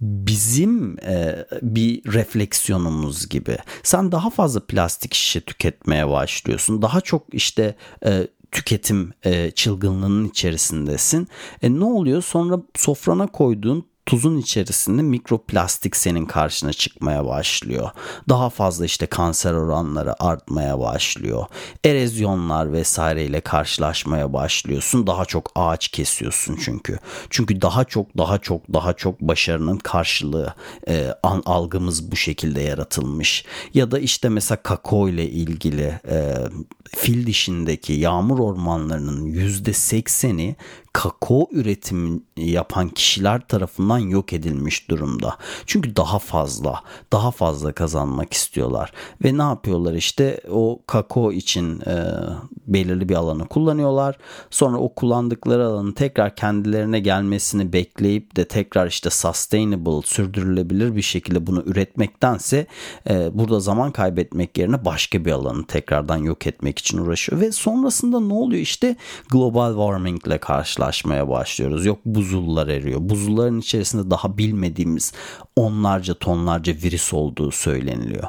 bizim 0.00 0.98
e, 0.98 1.46
bir 1.62 2.12
refleksiyonumuz 2.12 3.28
gibi. 3.28 3.56
Sen 3.82 4.12
daha 4.12 4.30
fazla 4.30 4.66
plastik 4.66 5.14
şişe 5.14 5.40
tüketmeye 5.40 6.08
başlıyorsun. 6.08 6.82
Daha 6.82 7.00
çok 7.00 7.34
işte 7.34 7.74
e, 8.06 8.26
tüketim 8.50 9.12
e, 9.24 9.50
çılgınlığının 9.50 10.28
içerisindesin. 10.28 11.28
E, 11.62 11.74
ne 11.74 11.84
oluyor? 11.84 12.22
Sonra 12.22 12.60
sofrana 12.76 13.26
koyduğun 13.26 13.86
tuzun 14.06 14.38
içerisinde 14.38 15.02
mikroplastik 15.02 15.96
senin 15.96 16.26
karşına 16.26 16.72
çıkmaya 16.72 17.26
başlıyor. 17.26 17.90
Daha 18.28 18.50
fazla 18.50 18.84
işte 18.84 19.06
kanser 19.06 19.52
oranları 19.52 20.22
artmaya 20.22 20.78
başlıyor. 20.80 21.46
Erozyonlar 21.84 22.72
vesaireyle 22.72 23.40
karşılaşmaya 23.40 24.32
başlıyorsun. 24.32 25.06
Daha 25.06 25.24
çok 25.24 25.50
ağaç 25.54 25.88
kesiyorsun 25.88 26.58
çünkü. 26.64 26.98
Çünkü 27.30 27.62
daha 27.62 27.84
çok 27.84 28.18
daha 28.18 28.38
çok 28.38 28.72
daha 28.72 28.92
çok 28.92 29.20
başarının 29.20 29.76
karşılığı 29.76 30.54
e, 30.88 31.14
an, 31.22 31.42
algımız 31.46 32.12
bu 32.12 32.16
şekilde 32.16 32.60
yaratılmış. 32.60 33.44
Ya 33.74 33.90
da 33.90 33.98
işte 33.98 34.28
mesela 34.28 34.62
kakao 34.62 35.08
ile 35.08 35.28
ilgili 35.28 36.00
e, 36.08 36.34
fil 36.96 37.26
dişindeki 37.26 37.92
yağmur 37.92 38.38
ormanlarının 38.38 39.24
yüzde 39.24 39.72
sekseni 39.72 40.56
kakao 40.94 41.48
üretimi 41.52 42.20
yapan 42.36 42.88
kişiler 42.88 43.48
tarafından 43.48 43.98
yok 43.98 44.32
edilmiş 44.32 44.90
durumda. 44.90 45.36
Çünkü 45.66 45.96
daha 45.96 46.18
fazla, 46.18 46.80
daha 47.12 47.30
fazla 47.30 47.72
kazanmak 47.72 48.32
istiyorlar. 48.32 48.92
Ve 49.24 49.38
ne 49.38 49.42
yapıyorlar 49.42 49.94
işte 49.94 50.40
o 50.50 50.80
kakao 50.86 51.32
için 51.32 51.80
e, 51.80 52.04
belirli 52.66 53.08
bir 53.08 53.14
alanı 53.14 53.46
kullanıyorlar. 53.48 54.18
Sonra 54.50 54.76
o 54.76 54.94
kullandıkları 54.94 55.66
alanın 55.66 55.92
tekrar 55.92 56.36
kendilerine 56.36 57.00
gelmesini 57.00 57.72
bekleyip 57.72 58.36
de 58.36 58.48
tekrar 58.48 58.86
işte 58.86 59.10
sustainable, 59.10 60.06
sürdürülebilir 60.06 60.96
bir 60.96 61.02
şekilde 61.02 61.46
bunu 61.46 61.62
üretmektense 61.66 62.66
e, 63.10 63.38
burada 63.38 63.60
zaman 63.60 63.92
kaybetmek 63.92 64.58
yerine 64.58 64.84
başka 64.84 65.24
bir 65.24 65.32
alanı 65.32 65.66
tekrardan 65.66 66.16
yok 66.16 66.46
etmek 66.46 66.78
için 66.78 66.98
uğraşıyor. 66.98 67.40
Ve 67.40 67.52
sonrasında 67.52 68.20
ne 68.20 68.34
oluyor 68.34 68.62
işte 68.62 68.96
global 69.30 69.70
warming 69.70 70.26
ile 70.26 70.38
karşılaşıyor 70.38 70.83
karşılaşmaya 70.84 71.28
başlıyoruz. 71.28 71.86
Yok 71.86 71.98
buzullar 72.04 72.68
eriyor. 72.68 73.00
Buzulların 73.02 73.60
içerisinde 73.60 74.10
daha 74.10 74.38
bilmediğimiz 74.38 75.12
onlarca 75.56 76.14
tonlarca 76.14 76.72
virüs 76.72 77.12
olduğu 77.12 77.50
söyleniliyor. 77.50 78.28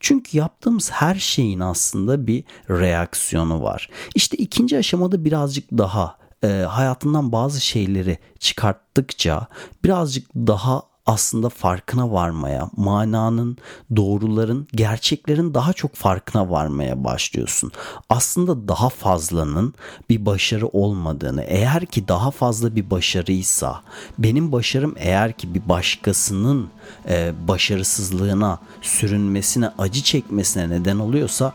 Çünkü 0.00 0.38
yaptığımız 0.38 0.90
her 0.90 1.14
şeyin 1.14 1.60
aslında 1.60 2.26
bir 2.26 2.44
reaksiyonu 2.70 3.62
var. 3.62 3.88
İşte 4.14 4.36
ikinci 4.36 4.78
aşamada 4.78 5.24
birazcık 5.24 5.70
daha 5.72 6.16
e, 6.44 6.48
hayatından 6.48 7.32
bazı 7.32 7.60
şeyleri 7.60 8.18
çıkarttıkça 8.38 9.46
birazcık 9.84 10.34
daha 10.34 10.82
aslında 11.06 11.48
farkına 11.48 12.12
varmaya, 12.12 12.70
mananın, 12.76 13.56
doğruların, 13.96 14.68
gerçeklerin 14.72 15.54
daha 15.54 15.72
çok 15.72 15.94
farkına 15.94 16.50
varmaya 16.50 17.04
başlıyorsun. 17.04 17.72
Aslında 18.08 18.68
daha 18.68 18.88
fazlanın 18.88 19.74
bir 20.10 20.26
başarı 20.26 20.66
olmadığını, 20.66 21.42
eğer 21.42 21.86
ki 21.86 22.08
daha 22.08 22.30
fazla 22.30 22.76
bir 22.76 22.90
başarıysa, 22.90 23.82
benim 24.18 24.52
başarım 24.52 24.94
eğer 24.96 25.32
ki 25.32 25.54
bir 25.54 25.68
başkasının 25.68 26.68
e, 27.08 27.32
başarısızlığına, 27.48 28.58
sürünmesine, 28.82 29.70
acı 29.78 30.02
çekmesine 30.02 30.70
neden 30.70 30.98
oluyorsa 30.98 31.52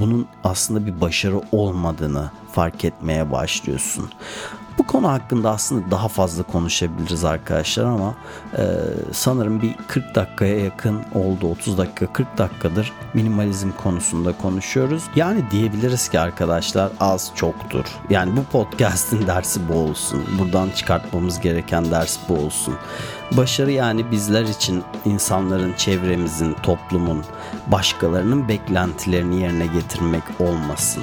bunun 0.00 0.26
aslında 0.44 0.86
bir 0.86 1.00
başarı 1.00 1.40
olmadığını 1.52 2.30
fark 2.52 2.84
etmeye 2.84 3.32
başlıyorsun. 3.32 4.10
Bu 4.78 4.86
konu 4.86 5.08
hakkında 5.08 5.50
aslında 5.50 5.90
daha 5.90 6.08
fazla 6.08 6.42
konuşabiliriz 6.42 7.24
arkadaşlar 7.24 7.84
ama 7.84 8.14
e, 8.58 8.62
sanırım 9.12 9.62
bir 9.62 9.74
40 9.88 10.14
dakikaya 10.14 10.58
yakın 10.58 11.00
oldu. 11.14 11.46
30 11.46 11.78
dakika 11.78 12.12
40 12.12 12.38
dakikadır 12.38 12.92
minimalizm 13.14 13.70
konusunda 13.70 14.38
konuşuyoruz. 14.38 15.02
Yani 15.16 15.50
diyebiliriz 15.50 16.08
ki 16.08 16.20
arkadaşlar 16.20 16.92
az 17.00 17.32
çoktur. 17.34 17.84
Yani 18.10 18.36
bu 18.36 18.44
podcast'in 18.44 19.26
dersi 19.26 19.68
bu 19.68 19.74
olsun. 19.74 20.24
Buradan 20.38 20.70
çıkartmamız 20.70 21.40
gereken 21.40 21.90
ders 21.90 22.18
bu 22.28 22.34
olsun. 22.34 22.74
Başarı 23.32 23.70
yani 23.70 24.10
bizler 24.10 24.42
için 24.42 24.82
insanların, 25.04 25.72
çevremizin, 25.72 26.56
toplumun, 26.62 27.24
başkalarının 27.66 28.48
beklentilerini 28.48 29.42
yerine 29.42 29.66
getirmek 29.66 30.22
olmasın 30.40 31.02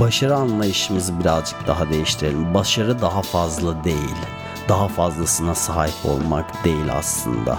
başarı 0.00 0.34
anlayışımızı 0.34 1.20
birazcık 1.20 1.66
daha 1.66 1.90
değiştirelim. 1.90 2.54
Başarı 2.54 3.00
daha 3.00 3.22
fazla 3.22 3.84
değil. 3.84 4.16
Daha 4.68 4.88
fazlasına 4.88 5.54
sahip 5.54 5.94
olmak 6.04 6.64
değil 6.64 6.92
aslında. 6.92 7.58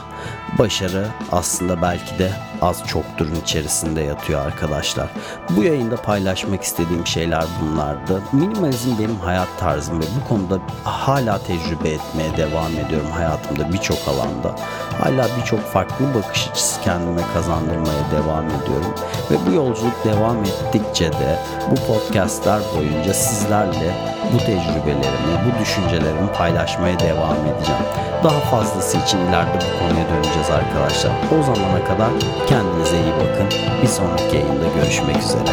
Başarı 0.59 1.07
aslında 1.31 1.81
belki 1.81 2.19
de 2.19 2.31
az 2.61 2.87
çokturun 2.87 3.35
içerisinde 3.35 4.01
yatıyor 4.01 4.45
arkadaşlar. 4.45 5.09
Bu 5.49 5.63
yayında 5.63 5.95
paylaşmak 5.95 6.63
istediğim 6.63 7.07
şeyler 7.07 7.45
bunlardı. 7.61 8.21
Minimalizm 8.31 8.99
benim 8.99 9.19
hayat 9.19 9.47
tarzım 9.59 9.99
ve 9.99 10.05
bu 10.19 10.29
konuda 10.29 10.59
hala 10.83 11.39
tecrübe 11.43 11.89
etmeye 11.89 12.37
devam 12.37 12.71
ediyorum 12.71 13.11
hayatımda 13.11 13.73
birçok 13.73 13.97
alanda. 14.07 14.55
Hala 15.01 15.27
birçok 15.39 15.59
farklı 15.59 16.05
bakış 16.15 16.47
açısı 16.51 16.81
kendime 16.81 17.21
kazandırmaya 17.33 18.11
devam 18.11 18.45
ediyorum. 18.45 18.93
Ve 19.31 19.35
bu 19.47 19.51
yolculuk 19.51 20.05
devam 20.05 20.37
ettikçe 20.43 21.13
de 21.13 21.39
bu 21.71 21.75
podcastler 21.75 22.61
boyunca 22.77 23.13
sizlerle 23.13 24.14
bu 24.33 24.37
tecrübelerimi, 24.37 25.33
bu 25.45 25.59
düşüncelerimi 25.59 26.31
paylaşmaya 26.37 26.99
devam 26.99 27.35
edeceğim. 27.35 27.81
Daha 28.23 28.39
fazlası 28.39 28.97
için 28.97 29.17
ileride 29.17 29.57
bu 29.57 29.79
konuya 29.79 30.05
döneceğiz 30.09 30.49
arkadaşlar. 30.49 31.11
O 31.39 31.43
zamana 31.43 31.83
kadar 31.85 32.09
kendinize 32.47 32.97
iyi 32.97 33.13
bakın. 33.13 33.47
Bir 33.81 33.87
sonraki 33.87 34.35
yayında 34.35 34.67
görüşmek 34.75 35.17
üzere. 35.17 35.51